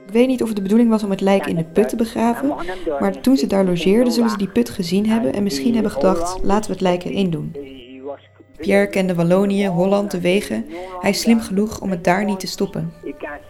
Ik 0.06 0.12
weet 0.12 0.26
niet 0.26 0.42
of 0.42 0.46
het 0.46 0.56
de 0.56 0.62
bedoeling 0.62 0.90
was 0.90 1.02
om 1.02 1.10
het 1.10 1.20
lijk 1.20 1.46
in 1.46 1.56
de 1.56 1.64
put 1.64 1.88
te 1.88 1.96
begraven, 1.96 2.54
maar 3.00 3.20
toen 3.20 3.36
ze 3.36 3.46
daar 3.46 3.64
logeerden 3.64 4.12
zullen 4.12 4.30
ze 4.30 4.36
die 4.36 4.48
put 4.48 4.70
gezien 4.70 5.08
hebben 5.08 5.32
en 5.32 5.42
misschien 5.42 5.74
hebben 5.74 5.92
gedacht, 5.92 6.38
laten 6.42 6.66
we 6.66 6.72
het 6.72 6.82
lijk 6.82 7.04
erin 7.04 7.30
doen. 7.30 7.56
Pierre 8.56 8.88
kende 8.88 9.14
Wallonië, 9.14 9.66
Holland, 9.66 10.10
de 10.10 10.20
wegen. 10.20 10.66
Hij 11.00 11.10
is 11.10 11.20
slim 11.20 11.40
genoeg 11.40 11.80
om 11.80 11.90
het 11.90 12.04
daar 12.04 12.24
niet 12.24 12.40
te 12.40 12.46
stoppen. 12.46 12.92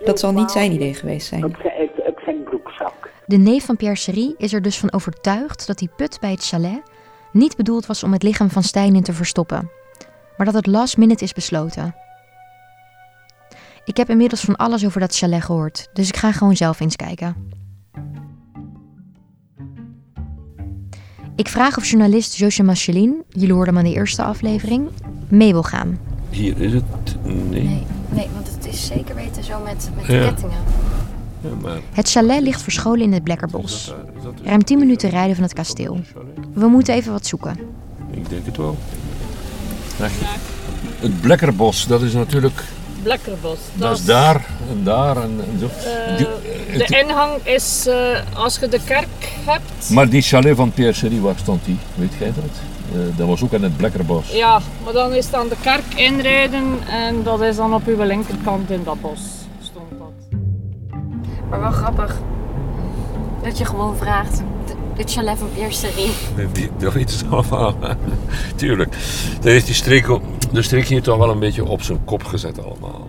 Dat 0.05 0.21
zal 0.21 0.33
niet 0.33 0.51
zijn 0.51 0.73
idee 0.73 0.95
geweest 0.95 1.27
zijn. 1.27 1.57
De 3.27 3.37
neef 3.37 3.65
van 3.65 3.77
Pierre 3.77 3.97
Serie 3.97 4.35
is 4.39 4.53
er 4.53 4.63
dus 4.63 4.79
van 4.79 4.93
overtuigd 4.93 5.67
dat 5.67 5.79
die 5.79 5.91
put 5.97 6.21
bij 6.21 6.31
het 6.31 6.47
chalet 6.47 6.83
niet 7.33 7.57
bedoeld 7.57 7.87
was 7.87 8.03
om 8.03 8.13
het 8.13 8.23
lichaam 8.23 8.51
van 8.51 8.63
Stijn 8.63 8.95
in 8.95 9.03
te 9.03 9.13
verstoppen, 9.13 9.71
maar 10.37 10.47
dat 10.47 10.55
het 10.55 10.67
last 10.67 10.97
minute 10.97 11.25
is 11.25 11.33
besloten. 11.33 12.04
Ik 13.85 13.97
heb 13.97 14.11
inmiddels 14.11 14.41
van 14.41 14.57
alles 14.57 14.85
over 14.87 15.01
dat 15.01 15.17
chalet 15.17 15.43
gehoord, 15.43 15.89
dus 15.93 16.09
ik 16.09 16.17
ga 16.17 16.33
gewoon 16.33 16.57
zelf 16.57 16.81
eens 16.81 16.97
kijken. 16.97 17.37
Ik 21.37 21.49
vraag 21.49 21.77
of 21.77 21.87
journalist 21.87 22.37
Josje 22.37 22.63
Machelin, 22.63 23.23
jullie 23.29 23.53
hoorden 23.55 23.75
hem 23.75 23.85
aan 23.85 23.91
de 23.91 23.97
eerste 23.99 24.23
aflevering, 24.23 24.89
mee 25.29 25.53
wil 25.53 25.63
gaan. 25.63 25.99
Hier 26.31 26.61
is 26.61 26.73
het. 26.73 26.85
Nee. 27.25 27.87
Nee, 28.09 28.29
want 28.35 28.51
het 28.55 28.67
is 28.67 28.87
zeker 28.87 29.15
weten 29.15 29.45
zo 29.45 29.61
met, 29.65 29.91
met 29.97 30.07
Ja. 30.07 30.25
kettingen. 30.29 30.59
Ja, 31.41 31.49
maar 31.63 31.79
Het 31.93 32.11
chalet 32.11 32.43
ligt 32.43 32.63
verscholen 32.63 33.01
in 33.01 33.13
het 33.13 33.23
Blekkerbos. 33.25 33.95
Ruim 34.45 34.65
10 34.65 34.79
minuten 34.79 35.11
rijden 35.11 35.35
van 35.35 35.45
het 35.45 35.53
kasteel. 35.53 36.01
We 36.55 36.67
moeten 36.67 36.95
even 36.95 37.13
wat 37.13 37.27
zoeken. 37.27 37.57
ik 38.11 38.29
denk 38.29 38.47
het 38.47 38.57
wel. 38.57 38.77
Het 41.01 41.21
Blekkerbos, 41.21 41.87
dat 41.87 42.03
is 42.03 42.13
natuurlijk. 42.13 42.65
Blekkerbos. 43.05 43.59
Dat 43.75 43.99
is 43.99 44.05
daar 44.05 44.45
en 44.71 44.85
daar 44.85 45.17
en, 45.17 45.41
en 45.53 45.59
zo. 45.59 45.67
Eh, 45.67 46.17
Die- 46.17 46.27
de 46.27 46.83
het- 46.85 46.91
ingang 46.91 47.33
is 47.43 47.87
eh, 47.87 47.97
als 48.35 48.59
je 48.59 48.69
de 48.69 48.81
kerk 48.85 49.33
hebt. 49.45 49.91
maar 49.91 50.09
die 50.09 50.23
chalet 50.23 50.57
van 50.57 50.73
Pierre 50.73 51.21
waar 51.21 51.35
stond 51.39 51.65
die? 51.65 51.79
Weet 51.95 52.13
jij 52.19 52.33
dat? 52.35 52.45
Eh, 52.93 53.17
dat 53.17 53.27
was 53.27 53.43
ook 53.43 53.53
in 53.53 53.63
het 53.63 53.77
Blekkerbos. 53.77 54.31
Ja, 54.33 54.61
maar 54.85 54.93
dan 54.93 55.13
is 55.13 55.31
dan 55.31 55.49
de 55.49 55.57
kerk 55.63 55.95
inrijden 55.95 56.79
en 56.89 57.23
dat 57.23 57.41
is 57.41 57.57
dan 57.57 57.75
op 57.75 57.87
uw 57.87 58.03
linkerkant 58.03 58.71
in 58.71 58.81
dat 58.85 59.01
bos. 59.01 59.21
Stond 59.63 59.91
dat. 59.99 60.39
Maar 61.51 61.61
wel 61.61 61.71
grappig 61.71 62.17
dat 63.43 63.59
je 63.59 63.65
gewoon 63.65 63.97
vraagt. 63.97 64.43
De, 64.97 65.05
de 65.05 65.11
chalet 65.11 65.39
van 65.39 65.49
Pierre 65.55 65.73
Serie. 65.73 66.11
Die, 66.53 66.69
dat 66.79 66.93
weten 66.93 67.19
ze 67.19 67.25
allemaal. 67.27 67.75
Tuurlijk. 68.57 68.91
Dat 69.35 69.45
heeft 69.53 69.67
die 69.67 69.75
streek, 69.75 70.11
ook- 70.11 70.23
de 70.53 70.63
streek 70.63 70.87
hier 70.87 71.03
toch 71.03 71.17
wel 71.19 71.31
een 71.31 71.39
beetje 71.39 71.65
op 71.65 71.83
zijn 71.83 72.05
kop 72.05 72.25
gezet 72.25 72.65
allemaal. 72.65 73.09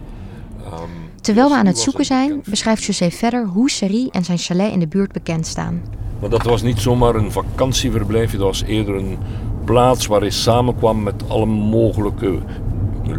Ehm, 0.66 0.74
Terwijl 1.22 1.50
we 1.50 1.56
aan 1.56 1.66
het 1.66 1.78
zoeken 1.80 2.06
zijn, 2.06 2.42
beschrijft 2.50 2.84
José 2.84 3.12
verder 3.12 3.46
hoe 3.48 3.70
Serie 3.70 4.12
en 4.12 4.24
zijn 4.24 4.38
chalet 4.38 4.72
in 4.72 4.80
de 4.80 4.88
buurt 4.88 5.12
bekend 5.12 5.48
staan. 5.48 5.82
Maar 6.20 6.30
dat 6.30 6.44
was 6.44 6.62
niet 6.62 6.80
zomaar 6.80 7.16
een 7.16 7.32
vakantieverblijfje, 7.32 8.38
dat 8.38 8.48
was 8.48 8.64
eerder 8.64 8.96
een 8.96 9.18
plaats 9.64 10.06
waar 10.06 10.20
hij 10.22 10.30
samenkwam 10.30 11.04
met 11.04 11.24
alle 11.28 11.46
mogelijke 11.46 12.40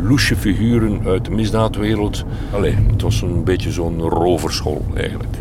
loesje 0.02 0.36
figuren 0.36 1.00
uit 1.06 1.24
de 1.24 1.30
misdaadwereld. 1.30 2.24
Allee, 2.52 2.74
het 2.92 3.02
was 3.02 3.22
een 3.22 3.44
beetje 3.44 3.72
zo'n 3.72 4.00
roverschool 4.00 4.84
eigenlijk. 4.96 5.34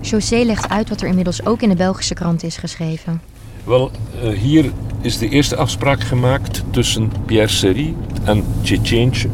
José 0.00 0.36
legt 0.44 0.68
uit 0.68 0.88
wat 0.88 1.00
er 1.00 1.08
inmiddels 1.08 1.46
ook 1.46 1.62
in 1.62 1.68
de 1.68 1.74
Belgische 1.74 2.14
krant 2.14 2.42
is 2.42 2.56
geschreven. 2.56 3.20
Wel, 3.64 3.90
eh, 4.22 4.28
hier 4.28 4.72
is 5.00 5.18
de 5.18 5.28
eerste 5.28 5.56
afspraak 5.56 6.00
gemaakt 6.00 6.64
tussen 6.70 7.12
Pierre 7.24 7.48
Serie 7.48 7.96
en 8.24 8.44
Tjetjeentje, 8.62 9.28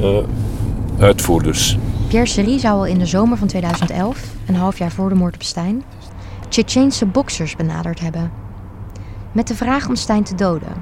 uh, 0.00 0.16
uitvoerders. 0.98 1.78
Pierre 2.08 2.28
Serie 2.28 2.58
zou 2.58 2.78
al 2.78 2.86
in 2.86 2.98
de 2.98 3.06
zomer 3.06 3.36
van 3.38 3.46
2011, 3.46 4.34
een 4.46 4.54
half 4.54 4.78
jaar 4.78 4.90
voor 4.90 5.08
de 5.08 5.14
moord 5.14 5.34
op 5.34 5.42
Stijn, 5.42 5.82
Tsjetsjeense 6.48 7.06
boksers 7.06 7.56
benaderd 7.56 8.00
hebben. 8.00 8.30
Met 9.32 9.48
de 9.48 9.54
vraag 9.54 9.88
om 9.88 9.96
Stijn 9.96 10.22
te 10.22 10.34
doden, 10.34 10.72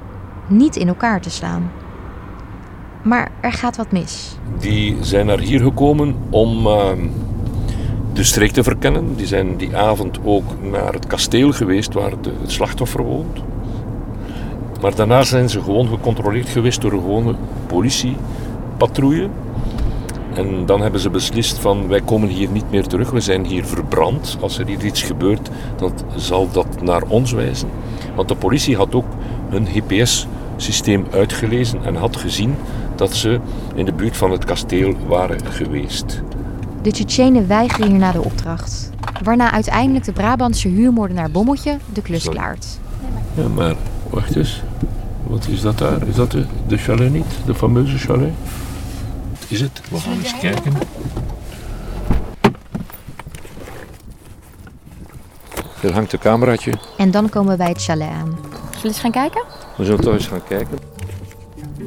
niet 0.47 0.75
in 0.75 0.87
elkaar 0.87 1.21
te 1.21 1.29
slaan. 1.29 1.71
Maar 3.03 3.31
er 3.41 3.53
gaat 3.53 3.77
wat 3.77 3.91
mis. 3.91 4.37
Die 4.59 4.97
zijn 5.01 5.25
naar 5.25 5.39
hier 5.39 5.59
gekomen 5.59 6.15
om 6.29 6.67
uh, 6.67 6.91
de 8.19 8.25
streek 8.25 8.51
te 8.51 8.63
verkennen. 8.63 9.15
Die 9.15 9.27
zijn 9.27 9.57
die 9.57 9.75
avond 9.75 10.19
ook 10.23 10.43
naar 10.71 10.93
het 10.93 11.07
kasteel 11.07 11.51
geweest 11.51 11.93
waar 11.93 12.21
de, 12.21 12.31
het 12.41 12.51
slachtoffer 12.51 13.03
woont. 13.03 13.39
Maar 14.81 14.95
daarna 14.95 15.23
zijn 15.23 15.49
ze 15.49 15.61
gewoon 15.61 15.87
gecontroleerd 15.87 16.49
geweest 16.49 16.81
door 16.81 16.91
een 16.91 16.99
gewone 16.99 17.35
politiepatrouille. 17.67 19.29
En 20.33 20.65
dan 20.65 20.81
hebben 20.81 20.99
ze 20.99 21.09
beslist 21.09 21.57
van 21.57 21.87
wij 21.87 22.01
komen 22.01 22.29
hier 22.29 22.49
niet 22.49 22.71
meer 22.71 22.87
terug, 22.87 23.09
we 23.09 23.19
zijn 23.19 23.45
hier 23.45 23.65
verbrand. 23.65 24.37
Als 24.39 24.57
er 24.57 24.67
hier 24.67 24.85
iets 24.85 25.01
gebeurt, 25.01 25.49
dan 25.77 25.91
zal 26.15 26.51
dat 26.51 26.81
naar 26.81 27.03
ons 27.07 27.31
wijzen. 27.31 27.69
Want 28.15 28.27
de 28.27 28.35
politie 28.35 28.75
had 28.75 28.95
ook 28.95 29.07
hun 29.49 29.67
GPS-systeem 29.67 31.05
uitgelezen 31.11 31.83
en 31.83 31.95
had 31.95 32.17
gezien 32.17 32.55
dat 32.95 33.15
ze 33.15 33.39
in 33.75 33.85
de 33.85 33.93
buurt 33.93 34.17
van 34.17 34.31
het 34.31 34.45
kasteel 34.45 34.93
waren 35.07 35.45
geweest. 35.45 36.21
De 36.81 36.91
Tsjetsjenen 36.91 37.47
weigeren 37.47 37.89
hierna 37.89 38.11
de 38.11 38.23
opdracht. 38.23 38.89
Waarna 39.23 39.51
uiteindelijk 39.51 40.05
de 40.05 40.11
Brabantse 40.11 40.67
huurmoordenaar 40.67 41.31
Bommeltje 41.31 41.77
de 41.93 42.01
klus 42.01 42.23
Sorry. 42.23 42.37
klaart. 42.37 42.65
Ja, 43.33 43.47
maar 43.47 43.75
wacht 44.09 44.35
eens. 44.35 44.61
Wat 45.23 45.47
is 45.47 45.61
dat 45.61 45.77
daar? 45.77 46.07
Is 46.07 46.15
dat 46.15 46.31
de, 46.31 46.45
de 46.67 46.77
chalet 46.77 47.11
niet? 47.11 47.25
De 47.45 47.55
fameuze 47.55 47.97
chalet? 47.97 48.31
Wat 49.39 49.45
is 49.47 49.61
het? 49.61 49.81
We 49.89 49.97
gaan 49.97 50.13
eens 50.13 50.37
kijken. 50.39 50.73
Er 55.81 55.93
hangt 55.93 56.13
een 56.13 56.19
cameraatje. 56.19 56.73
En 56.97 57.11
dan 57.11 57.29
komen 57.29 57.51
we 57.51 57.57
bij 57.57 57.67
het 57.69 57.83
chalet 57.83 58.09
aan. 58.09 58.37
Zullen 58.61 58.81
we 58.81 58.87
eens 58.87 58.99
gaan 58.99 59.11
kijken? 59.11 59.43
We 59.77 59.85
zullen 59.85 60.01
thuis 60.01 60.27
gaan 60.27 60.43
kijken. 60.47 60.77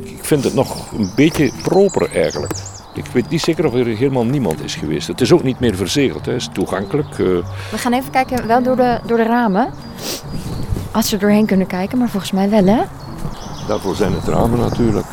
Ik 0.02 0.24
vind 0.24 0.44
het 0.44 0.54
nog 0.54 0.92
een 0.92 1.10
beetje 1.16 1.52
proper 1.62 2.10
eigenlijk. 2.10 2.52
Ik 2.94 3.06
weet 3.06 3.28
niet 3.28 3.40
zeker 3.40 3.66
of 3.66 3.74
er 3.74 3.86
helemaal 3.86 4.24
niemand 4.24 4.64
is 4.64 4.74
geweest. 4.74 5.06
Het 5.06 5.20
is 5.20 5.32
ook 5.32 5.42
niet 5.42 5.60
meer 5.60 5.74
verzegeld. 5.76 6.26
hè. 6.26 6.32
Het 6.32 6.40
is 6.40 6.48
toegankelijk. 6.52 7.10
eh, 7.10 7.16
We 7.70 7.78
gaan 7.78 7.92
even 7.92 8.10
kijken, 8.10 8.46
wel 8.46 8.62
door 8.62 8.76
de, 8.76 9.00
door 9.06 9.16
de 9.16 9.22
ramen. 9.24 9.70
Als 10.90 11.10
we 11.10 11.16
doorheen 11.16 11.46
kunnen 11.46 11.66
kijken, 11.66 11.98
maar 11.98 12.08
volgens 12.08 12.32
mij 12.32 12.50
wel, 12.50 12.64
hè? 12.64 12.80
daarvoor 13.68 13.94
zijn 13.94 14.12
het 14.12 14.24
ramen 14.28 14.58
natuurlijk. 14.58 15.06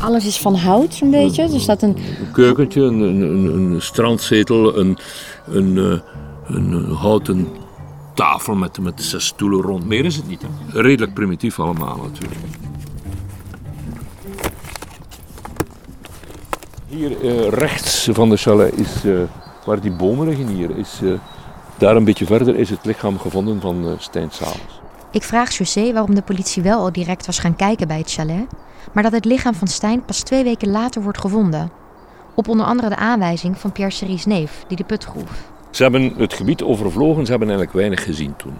Alles 0.00 0.26
is 0.26 0.38
van 0.40 0.54
hout, 0.54 0.94
zo'n 0.94 1.10
beetje. 1.10 1.42
Er 1.42 1.60
staat 1.60 1.82
een... 1.82 1.96
Een 2.20 2.30
keukentje, 2.32 2.80
een, 2.82 3.00
een, 3.00 3.20
een, 3.22 3.72
een 3.72 3.82
strandzetel, 3.82 4.78
een, 4.78 4.98
een, 5.46 5.78
eh, 5.78 6.54
een, 6.56 6.72
een 6.72 6.90
houten 6.94 7.48
tafel 8.14 8.54
met, 8.54 8.78
met 8.80 9.02
zes 9.02 9.26
stoelen 9.26 9.60
rond. 9.60 9.86
Meer 9.86 10.04
is 10.04 10.16
het 10.16 10.28
niet. 10.28 10.42
Hè? 10.42 10.80
Redelijk 10.80 11.14
primitief 11.14 11.60
allemaal 11.60 11.96
natuurlijk. 11.96 12.40
Hier 16.92 17.20
eh, 17.20 17.48
rechts 17.48 18.08
van 18.12 18.30
de 18.30 18.36
chalet 18.36 18.78
is, 18.78 19.04
eh, 19.04 19.12
waar 19.64 19.80
die 19.80 19.90
bomen 19.90 20.28
liggen 20.28 20.46
hier, 20.46 20.76
is, 20.76 21.00
eh, 21.02 21.12
daar 21.78 21.96
een 21.96 22.04
beetje 22.04 22.26
verder 22.26 22.56
is 22.56 22.70
het 22.70 22.84
lichaam 22.84 23.18
gevonden 23.18 23.60
van 23.60 23.96
Stijn 23.98 24.30
Salens. 24.30 24.80
Ik 25.10 25.22
vraag 25.22 25.56
José 25.56 25.92
waarom 25.92 26.14
de 26.14 26.22
politie 26.22 26.62
wel 26.62 26.78
al 26.78 26.92
direct 26.92 27.26
was 27.26 27.38
gaan 27.38 27.56
kijken 27.56 27.88
bij 27.88 27.98
het 27.98 28.12
chalet, 28.12 28.46
maar 28.92 29.02
dat 29.02 29.12
het 29.12 29.24
lichaam 29.24 29.54
van 29.54 29.66
Stijn 29.66 30.04
pas 30.04 30.20
twee 30.20 30.44
weken 30.44 30.70
later 30.70 31.02
wordt 31.02 31.20
gevonden. 31.20 31.70
Op 32.34 32.48
onder 32.48 32.66
andere 32.66 32.88
de 32.88 32.96
aanwijzing 32.96 33.58
van 33.58 33.72
Pierre 33.72 33.94
Serie's 33.94 34.24
neef, 34.24 34.64
die 34.68 34.76
de 34.76 34.84
put 34.84 35.04
groef. 35.04 35.50
Ze 35.70 35.82
hebben 35.82 36.14
het 36.16 36.32
gebied 36.32 36.62
overvlogen, 36.62 37.24
ze 37.24 37.30
hebben 37.30 37.48
eigenlijk 37.48 37.78
weinig 37.78 38.04
gezien 38.04 38.36
toen. 38.36 38.54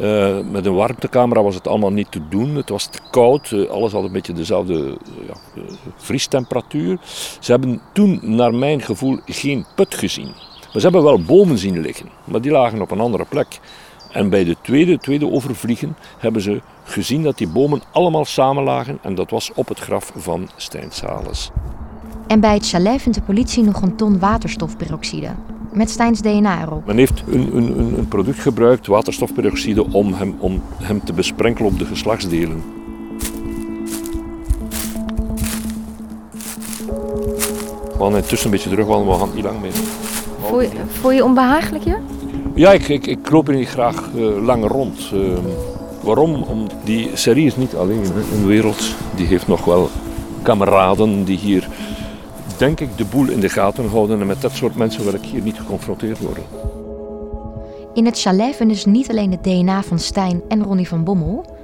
Eh, 0.00 0.38
met 0.50 0.66
een 0.66 0.74
warmtecamera 0.74 1.42
was 1.42 1.54
het 1.54 1.66
allemaal 1.66 1.92
niet 1.92 2.10
te 2.12 2.28
doen. 2.28 2.54
Het 2.54 2.68
was 2.68 2.86
te 2.86 2.98
koud, 3.10 3.52
eh, 3.52 3.70
alles 3.70 3.92
had 3.92 4.04
een 4.04 4.12
beetje 4.12 4.32
dezelfde 4.32 4.74
eh, 4.74 5.28
ja, 5.28 5.62
vriestemperatuur. 5.96 6.98
Ze 7.40 7.50
hebben 7.50 7.80
toen, 7.92 8.20
naar 8.22 8.54
mijn 8.54 8.82
gevoel, 8.82 9.18
geen 9.26 9.66
put 9.74 9.94
gezien. 9.94 10.26
Maar 10.72 10.80
ze 10.80 10.80
hebben 10.80 11.02
wel 11.02 11.22
bomen 11.22 11.58
zien 11.58 11.80
liggen, 11.80 12.08
maar 12.24 12.40
die 12.40 12.50
lagen 12.50 12.80
op 12.80 12.90
een 12.90 13.00
andere 13.00 13.24
plek. 13.28 13.60
En 14.12 14.28
bij 14.30 14.44
de 14.44 14.56
tweede, 14.62 14.98
tweede 14.98 15.30
overvliegen 15.30 15.96
hebben 16.18 16.42
ze 16.42 16.60
gezien 16.84 17.22
dat 17.22 17.38
die 17.38 17.48
bomen 17.48 17.82
allemaal 17.92 18.24
samen 18.24 18.64
lagen. 18.64 18.98
En 19.02 19.14
dat 19.14 19.30
was 19.30 19.52
op 19.54 19.68
het 19.68 19.78
graf 19.78 20.12
van 20.16 20.48
Stijn 20.56 20.90
Sales. 20.90 21.50
En 22.26 22.40
bij 22.40 22.54
het 22.54 22.68
chalet 22.68 23.14
de 23.14 23.22
politie 23.22 23.62
nog 23.62 23.82
een 23.82 23.96
ton 23.96 24.18
waterstofperoxide, 24.18 25.34
met 25.72 25.90
Stijns 25.90 26.20
DNA 26.20 26.62
erop. 26.62 26.86
Men 26.86 26.96
heeft 26.96 27.22
een, 27.30 27.56
een, 27.56 27.78
een- 27.78 27.98
een 27.98 28.08
product 28.08 28.38
gebruikt, 28.38 28.86
waterstofperoxide, 28.86 29.92
om 29.92 30.12
hem, 30.14 30.34
om 30.38 30.62
hem 30.82 31.04
te 31.04 31.12
besprenkelen 31.12 31.70
op 31.72 31.78
de 31.78 31.84
geslachtsdelen. 31.84 32.62
We 37.98 38.08
gaan 38.08 38.16
intussen 38.16 38.44
een 38.46 38.50
beetje 38.50 38.70
terugwandelen, 38.70 39.14
we 39.18 39.24
gaan 39.24 39.34
niet 39.34 39.44
lang 39.44 39.60
meer. 39.60 39.72
Voel 40.40 40.60
je, 40.60 40.68
voel 41.00 41.10
je 41.10 41.24
onbehagelijk, 41.24 41.84
je? 41.84 41.96
Ja, 42.54 42.72
ik, 42.72 42.88
ik, 42.88 43.06
ik 43.06 43.30
loop 43.30 43.46
hier 43.46 43.56
niet 43.56 43.68
graag 43.68 44.10
eh, 44.16 44.44
lang 44.44 44.66
rond. 44.66 45.10
Ehm, 45.12 45.40
waarom? 46.00 46.34
Om, 46.42 46.66
die 46.84 47.10
serie 47.14 47.46
is 47.46 47.56
niet 47.56 47.74
alleen 47.74 48.04
een 48.32 48.46
wereld. 48.46 48.94
Die 49.16 49.26
heeft 49.26 49.46
nog 49.48 49.64
wel 49.64 49.88
kameraden 50.42 51.24
die 51.24 51.38
hier, 51.38 51.68
denk 52.62 52.80
ik, 52.80 52.96
de 52.96 53.04
boel 53.04 53.28
in 53.28 53.40
de 53.40 53.48
gaten 53.48 53.88
houden. 53.88 54.20
En 54.20 54.26
met 54.26 54.40
dat 54.40 54.52
soort 54.52 54.76
mensen 54.76 55.04
wil 55.04 55.14
ik 55.14 55.22
hier 55.22 55.42
niet 55.42 55.58
geconfronteerd 55.58 56.18
worden. 56.18 56.44
In 57.94 58.04
het 58.04 58.20
chalet 58.20 58.56
vinden 58.56 58.76
ze 58.76 58.88
niet 58.88 59.10
alleen 59.10 59.30
het 59.30 59.44
DNA 59.44 59.82
van 59.82 59.98
Stijn 59.98 60.42
en 60.48 60.62
Ronnie 60.62 60.88
van 60.88 61.04
Bommel. 61.04 61.56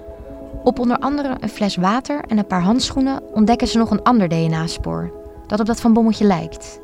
Op 0.65 0.79
onder 0.79 0.99
andere 0.99 1.37
een 1.41 1.49
fles 1.49 1.77
water 1.77 2.21
en 2.29 2.39
een 2.39 2.47
paar 2.47 2.63
handschoenen 2.63 3.23
ontdekken 3.35 3.69
ze 3.69 3.79
nog 3.79 3.91
een 3.91 4.03
ander 4.03 4.29
DNA-spoor, 4.29 5.13
dat 5.47 5.61
op 5.61 5.67
dat 5.67 5.81
van 5.81 5.93
Bommeltje 5.93 6.25
lijkt. 6.25 6.81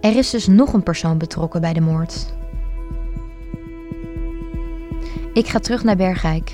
Er 0.00 0.16
is 0.16 0.30
dus 0.30 0.46
nog 0.46 0.72
een 0.72 0.82
persoon 0.82 1.18
betrokken 1.18 1.60
bij 1.60 1.72
de 1.72 1.80
moord. 1.80 2.32
Ik 5.32 5.48
ga 5.48 5.58
terug 5.58 5.84
naar 5.84 5.96
Bergijk. 5.96 6.52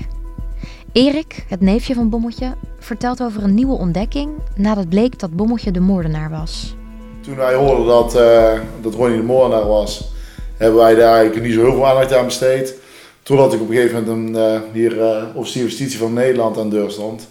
Erik, 0.93 1.45
het 1.47 1.61
neefje 1.61 1.93
van 1.93 2.09
Bommeltje, 2.09 2.53
vertelt 2.79 3.21
over 3.23 3.43
een 3.43 3.53
nieuwe 3.53 3.77
ontdekking 3.77 4.31
nadat 4.55 4.89
bleek 4.89 5.19
dat 5.19 5.35
Bommeltje 5.35 5.71
de 5.71 5.79
moordenaar 5.79 6.29
was. 6.29 6.75
Toen 7.21 7.35
wij 7.35 7.53
hoorden 7.53 7.85
dat, 7.85 8.15
eh 8.15 8.59
dat 8.81 8.93
Ronnie 8.93 9.17
de 9.17 9.23
moordenaar 9.23 9.67
was, 9.67 10.11
hebben 10.57 10.79
wij 10.79 10.95
daar 10.95 11.15
eigenlijk 11.15 11.45
niet 11.45 11.53
zo 11.53 11.61
heel 11.61 11.73
veel 11.73 11.87
aandacht 11.87 12.13
aan 12.13 12.25
besteed. 12.25 12.75
Totdat 13.23 13.53
ik 13.53 13.61
op 13.61 13.69
een 13.69 13.75
gegeven 13.75 14.03
moment 14.03 14.35
een, 14.35 14.41
eh, 14.43 14.61
hier 14.73 15.01
eh 15.01 15.23
officier 15.33 15.61
van 15.61 15.69
justitie 15.69 15.99
van 15.99 16.13
Nederland 16.13 16.57
aan 16.57 16.69
de 16.69 16.75
deur 16.75 16.91
stond, 16.91 17.27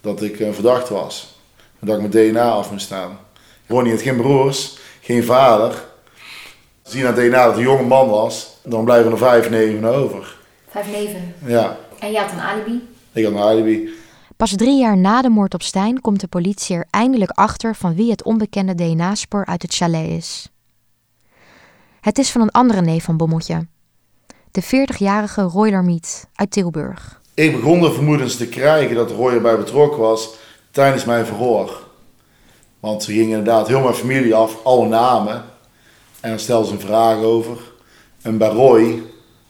dat 0.00 0.22
ik 0.22 0.40
een 0.40 0.54
verdachte 0.54 0.92
was. 0.92 1.40
En 1.80 1.86
dat 1.86 2.00
ik 2.00 2.12
mijn 2.12 2.30
DNA 2.32 2.50
af 2.50 2.70
moest 2.70 2.84
staan. 2.84 3.18
Ronnie 3.68 3.92
had 3.92 4.02
geen 4.02 4.16
broers, 4.16 4.78
geen 5.00 5.24
vader. 5.24 5.84
Zien 6.82 7.06
aan 7.06 7.14
het 7.14 7.16
DNA 7.26 7.38
dat 7.38 7.46
het 7.46 7.56
een 7.56 7.62
jonge 7.62 7.82
man 7.82 8.08
was, 8.08 8.56
dan 8.64 8.84
blijven 8.84 9.10
er 9.10 9.18
vijf 9.18 9.50
neven 9.50 9.84
over. 9.84 10.36
Vijf 10.68 10.86
neven. 10.92 11.34
Ja, 11.46 11.76
En 11.98 12.10
je 12.12 12.18
had 12.18 12.32
een 12.32 12.40
alibi. 12.40 12.90
Ik 13.12 13.24
had 13.24 13.32
een 13.32 13.38
alibi. 13.38 13.88
Pas 14.36 14.56
drie 14.56 14.78
jaar 14.78 14.96
na 14.96 15.22
de 15.22 15.28
moord 15.28 15.54
op 15.54 15.62
Stijn 15.62 16.00
komt 16.00 16.20
de 16.20 16.28
politie 16.28 16.76
er 16.76 16.86
eindelijk 16.90 17.30
achter 17.30 17.74
van 17.74 17.94
wie 17.94 18.10
het 18.10 18.22
onbekende 18.22 18.74
DNA-spoor 18.74 19.46
uit 19.46 19.62
het 19.62 19.74
chalet 19.74 20.08
is. 20.08 20.48
Het 22.00 22.18
is 22.18 22.30
van 22.30 22.40
een 22.40 22.50
andere 22.50 22.80
neef 22.80 23.04
van 23.04 23.16
Bommeltje. 23.16 23.66
De 24.50 24.62
40-jarige 24.62 25.42
Roy 25.42 25.70
Larmiet 25.70 26.28
uit 26.34 26.50
Tilburg. 26.50 27.20
Ik 27.34 27.52
begon 27.56 27.80
de 27.80 27.92
vermoedens 27.92 28.36
te 28.36 28.48
krijgen 28.48 28.96
dat 28.96 29.10
Roy 29.10 29.32
erbij 29.32 29.56
betrokken 29.56 30.00
was 30.00 30.34
tijdens 30.70 31.04
mijn 31.04 31.26
verhoor. 31.26 31.88
Want 32.80 33.02
ze 33.02 33.12
gingen 33.12 33.38
inderdaad 33.38 33.68
heel 33.68 33.80
mijn 33.80 33.94
familie 33.94 34.34
af, 34.34 34.64
alle 34.64 34.88
namen. 34.88 35.44
En 36.20 36.30
dan 36.30 36.38
stelden 36.38 36.66
ze 36.66 36.74
een 36.74 36.80
vraag 36.80 37.16
over. 37.16 37.58
En 38.22 38.38
bij 38.38 38.48
Roy 38.48 39.02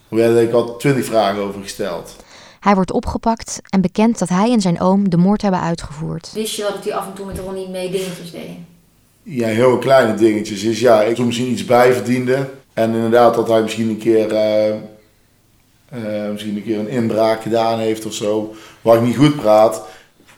werden 0.09 0.43
ik 0.43 0.53
al 0.53 0.77
twintig 0.77 1.05
vragen 1.05 1.43
over 1.43 1.63
gesteld. 1.63 2.17
Hij 2.63 2.75
wordt 2.75 2.93
opgepakt 2.93 3.61
en 3.69 3.81
bekent 3.81 4.19
dat 4.19 4.29
hij 4.29 4.53
en 4.53 4.61
zijn 4.61 4.81
oom 4.81 5.11
de 5.11 5.17
moord 5.17 5.43
hebben 5.43 5.61
uitgevoerd. 5.61 6.31
Wist 6.35 6.55
je 6.55 6.63
wel 6.63 6.73
dat 6.73 6.85
hij 6.85 6.95
af 6.95 7.07
en 7.07 7.13
toe 7.13 7.27
met 7.27 7.39
Ronnie 7.39 7.69
mee 7.69 7.91
dingetjes 7.91 8.31
deed? 8.31 8.51
Ja, 9.23 9.47
heel 9.47 9.79
kleine 9.79 10.15
dingetjes. 10.15 10.61
Dus 10.61 10.81
ja, 10.81 11.03
ik 11.03 11.17
soms 11.17 11.27
misschien 11.27 11.51
iets 11.51 11.65
bijverdiende. 11.65 12.49
En 12.73 12.95
inderdaad 12.95 13.35
dat 13.35 13.49
hij 13.49 13.63
misschien 13.63 13.89
een 13.89 13.99
keer, 13.99 14.33
eh, 14.33 14.69
eh, 14.69 16.31
misschien 16.31 16.57
een 16.57 16.63
keer 16.63 16.79
een 16.79 16.89
inbraak 16.89 17.43
gedaan 17.43 17.79
heeft 17.79 18.07
of 18.07 18.13
zo. 18.13 18.55
Waar 18.81 18.97
ik 18.97 19.03
niet 19.03 19.17
goed 19.17 19.37
praat. 19.37 19.83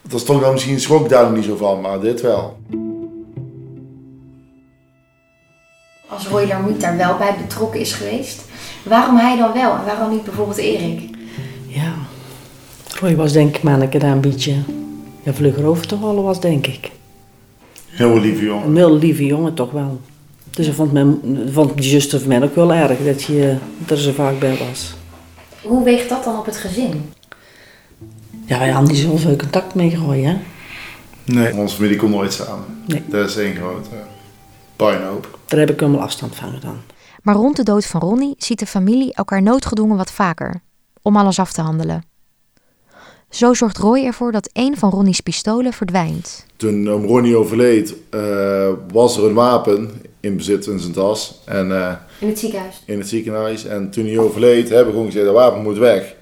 Dat 0.03 0.21
is 0.21 0.27
toch 0.27 0.41
dan 0.41 0.53
misschien 0.53 0.81
schrok 0.81 1.03
ik 1.05 1.11
daar 1.11 1.25
nog 1.25 1.35
niet 1.35 1.45
zo 1.45 1.57
van, 1.57 1.81
maar 1.81 2.01
dit 2.01 2.21
wel. 2.21 2.59
Als 6.09 6.27
Roy 6.27 6.47
Larmiet 6.47 6.81
daar 6.81 6.97
wel 6.97 7.17
bij 7.17 7.37
betrokken 7.47 7.81
is 7.81 7.93
geweest. 7.93 8.43
Waarom 8.83 9.17
hij 9.17 9.37
dan 9.37 9.53
wel 9.53 9.73
en 9.73 9.85
waarom 9.85 10.11
niet 10.11 10.25
bijvoorbeeld 10.25 10.59
Erik? 10.59 11.14
Roy 13.01 13.17
was 13.17 13.33
denk 13.33 13.57
ik 13.57 13.63
manneke 13.63 13.99
daar 13.99 14.13
een 14.13 14.21
beetje 14.21 14.55
ja, 15.23 15.33
vlugger 15.33 15.65
over 15.65 15.87
te 15.87 15.97
halen 15.97 16.23
was, 16.23 16.41
denk 16.41 16.67
ik. 16.67 16.91
Heel 17.87 18.19
lieve 18.21 18.45
jongen. 18.45 18.67
Een 18.67 18.77
heel 18.77 18.97
lieve 18.97 19.27
jongen 19.27 19.55
toch 19.55 19.71
wel. 19.71 20.01
Dus 20.51 20.67
ik 20.67 20.75
vond, 20.75 20.93
mijn, 20.93 21.21
vond 21.53 21.77
die 21.77 21.91
zuster 21.91 22.19
van 22.21 22.29
mij 22.29 22.43
ook 22.43 22.55
wel 22.55 22.73
erg 22.73 22.99
dat, 23.05 23.23
je, 23.23 23.57
dat 23.87 23.99
ze 23.99 24.13
vaak 24.13 24.39
bij 24.39 24.59
was. 24.69 24.95
Hoe 25.63 25.85
weegt 25.85 26.09
dat 26.09 26.25
dan 26.25 26.39
op 26.39 26.47
het 26.47 26.57
gezin? 26.57 27.13
Ja, 28.47 28.59
wij 28.59 28.71
hadden 28.71 28.93
niet 28.93 29.03
zoveel 29.03 29.37
contact 29.37 29.75
mee 29.75 29.91
gegooid, 29.91 30.25
hè. 30.25 30.37
Nee. 31.25 31.55
Onze 31.55 31.77
familie 31.77 31.97
komt 31.97 32.15
nooit 32.15 32.33
samen. 32.33 32.65
Nee. 32.87 33.03
Dat 33.07 33.29
is 33.29 33.37
één 33.37 33.55
grote 33.55 33.89
puinhoop. 34.77 35.39
Daar 35.47 35.61
heb 35.61 35.71
ik 35.71 35.81
helemaal 35.81 36.01
afstand 36.01 36.35
van 36.37 36.53
gedaan. 36.53 36.83
Maar 37.23 37.35
rond 37.35 37.57
de 37.57 37.63
dood 37.63 37.87
van 37.87 38.01
Ronnie 38.01 38.35
ziet 38.39 38.59
de 38.59 38.67
familie 38.67 39.15
elkaar 39.15 39.43
noodgedwongen 39.43 39.97
wat 39.97 40.11
vaker, 40.11 40.61
om 41.03 41.17
alles 41.17 41.39
af 41.39 41.53
te 41.53 41.61
handelen. 41.61 42.03
Zo 43.35 43.55
zorgt 43.55 43.79
Roy 43.79 44.05
ervoor 44.05 44.33
dat 44.33 44.51
een 44.53 44.77
van 44.77 44.91
Ronnie's 44.91 45.21
pistolen 45.21 45.73
verdwijnt. 45.73 46.47
Toen 46.57 46.87
um, 46.87 47.05
Ronnie 47.05 47.37
overleed, 47.37 47.95
uh, 48.11 48.69
was 48.93 49.17
er 49.17 49.25
een 49.25 49.35
wapen 49.35 50.03
in 50.21 50.37
bezit 50.37 50.67
in 50.67 50.81
zijn 50.81 50.93
tas. 50.93 51.43
En, 51.45 51.69
uh, 51.69 51.93
in 52.21 52.29
het 52.29 52.39
ziekenhuis? 52.39 52.83
In 52.87 52.99
het 52.99 53.09
ziekenhuis. 53.09 53.65
En 53.65 53.91
toen 53.91 54.07
hij 54.07 54.19
overleed, 54.19 54.69
hebben 54.69 54.87
we 54.87 54.93
gewoon 54.93 55.07
gezegd, 55.07 55.25
dat 55.25 55.35
wapen 55.35 55.63
moet 55.63 55.79
weg. 55.79 56.15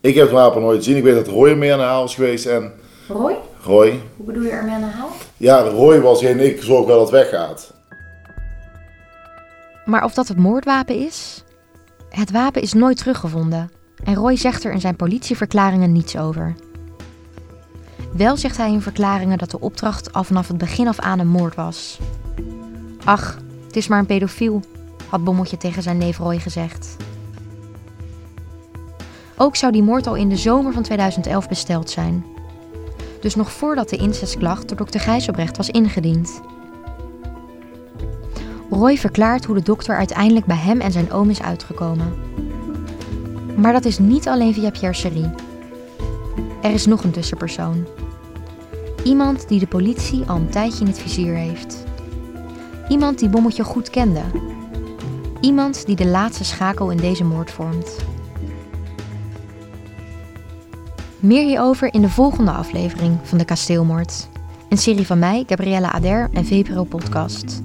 Ik 0.00 0.14
heb 0.14 0.24
het 0.24 0.32
wapen 0.32 0.62
nooit 0.62 0.76
gezien. 0.76 0.96
Ik 0.96 1.02
weet 1.02 1.14
dat 1.14 1.26
Roy 1.26 1.52
mee 1.52 1.72
aan 1.72 1.78
de 1.78 1.84
haal 1.84 2.04
is 2.04 2.14
geweest. 2.14 2.46
En 2.46 2.72
Roy? 3.08 3.36
Roy. 3.62 4.00
Hoe 4.16 4.26
bedoel 4.26 4.42
je 4.42 4.50
ermee 4.50 4.74
aan 4.74 4.80
de 4.80 4.86
haal? 4.86 5.10
Ja, 5.36 5.60
Roy 5.60 6.00
was 6.00 6.20
geen 6.20 6.40
ik 6.40 6.62
zorg 6.62 6.86
wel 6.86 6.98
dat 6.98 7.10
het 7.10 7.20
weggaat. 7.30 7.72
Maar 9.84 10.04
of 10.04 10.14
dat 10.14 10.28
het 10.28 10.38
moordwapen 10.38 11.06
is? 11.06 11.44
Het 12.08 12.30
wapen 12.30 12.62
is 12.62 12.72
nooit 12.72 12.96
teruggevonden. 12.96 13.70
En 14.04 14.14
Roy 14.14 14.36
zegt 14.36 14.64
er 14.64 14.72
in 14.72 14.80
zijn 14.80 14.96
politieverklaringen 14.96 15.92
niets 15.92 16.16
over. 16.16 16.54
Wel 18.12 18.36
zegt 18.36 18.56
hij 18.56 18.72
in 18.72 18.82
verklaringen 18.82 19.38
dat 19.38 19.50
de 19.50 19.60
opdracht 19.60 20.12
al 20.12 20.24
vanaf 20.24 20.48
het 20.48 20.58
begin 20.58 20.88
af 20.88 20.98
aan 20.98 21.18
een 21.18 21.28
moord 21.28 21.54
was. 21.54 21.98
Ach, 23.04 23.38
het 23.66 23.76
is 23.76 23.88
maar 23.88 23.98
een 23.98 24.06
pedofiel, 24.06 24.62
had 25.08 25.24
Bommeltje 25.24 25.56
tegen 25.56 25.82
zijn 25.82 25.98
neef 25.98 26.18
Roy 26.18 26.38
gezegd. 26.38 26.96
Ook 29.36 29.56
zou 29.56 29.72
die 29.72 29.82
moord 29.82 30.06
al 30.06 30.14
in 30.14 30.28
de 30.28 30.36
zomer 30.36 30.72
van 30.72 30.82
2011 30.82 31.48
besteld 31.48 31.90
zijn. 31.90 32.24
Dus 33.20 33.34
nog 33.34 33.52
voordat 33.52 33.88
de 33.88 33.96
incestklacht 33.96 34.68
door 34.68 34.76
dokter 34.76 35.00
Gijsselbrecht 35.00 35.56
was 35.56 35.70
ingediend. 35.70 36.40
Roy 38.70 38.96
verklaart 38.96 39.44
hoe 39.44 39.56
de 39.56 39.62
dokter 39.62 39.96
uiteindelijk 39.96 40.46
bij 40.46 40.56
hem 40.56 40.80
en 40.80 40.92
zijn 40.92 41.12
oom 41.12 41.30
is 41.30 41.42
uitgekomen. 41.42 42.14
Maar 43.56 43.72
dat 43.72 43.84
is 43.84 43.98
niet 43.98 44.28
alleen 44.28 44.54
via 44.54 44.70
Pierre 44.70 44.96
Cherie. 44.98 45.30
Er 46.62 46.70
is 46.70 46.86
nog 46.86 47.04
een 47.04 47.10
tussenpersoon. 47.10 47.86
Iemand 49.04 49.48
die 49.48 49.58
de 49.58 49.66
politie 49.66 50.24
al 50.26 50.36
een 50.36 50.48
tijdje 50.48 50.80
in 50.80 50.86
het 50.86 50.98
vizier 50.98 51.34
heeft. 51.34 51.84
Iemand 52.88 53.18
die 53.18 53.28
Bommetje 53.28 53.64
goed 53.64 53.90
kende. 53.90 54.22
Iemand 55.40 55.86
die 55.86 55.96
de 55.96 56.06
laatste 56.06 56.44
schakel 56.44 56.90
in 56.90 56.96
deze 56.96 57.24
moord 57.24 57.50
vormt. 57.50 57.96
Meer 61.20 61.44
hierover 61.44 61.94
in 61.94 62.00
de 62.00 62.08
volgende 62.08 62.50
aflevering 62.50 63.18
van 63.22 63.38
de 63.38 63.44
Kasteelmoord. 63.44 64.28
Een 64.68 64.78
serie 64.78 65.06
van 65.06 65.18
mij, 65.18 65.44
Gabriella 65.46 65.92
Ader 65.92 66.28
en 66.32 66.44
VPRO 66.44 66.84
Podcast. 66.84 67.62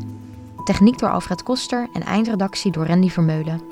Techniek 0.63 0.99
door 0.99 1.11
Alfred 1.11 1.43
Koster 1.43 1.87
en 1.93 2.01
eindredactie 2.03 2.71
door 2.71 2.85
Randy 2.85 3.09
Vermeulen. 3.09 3.70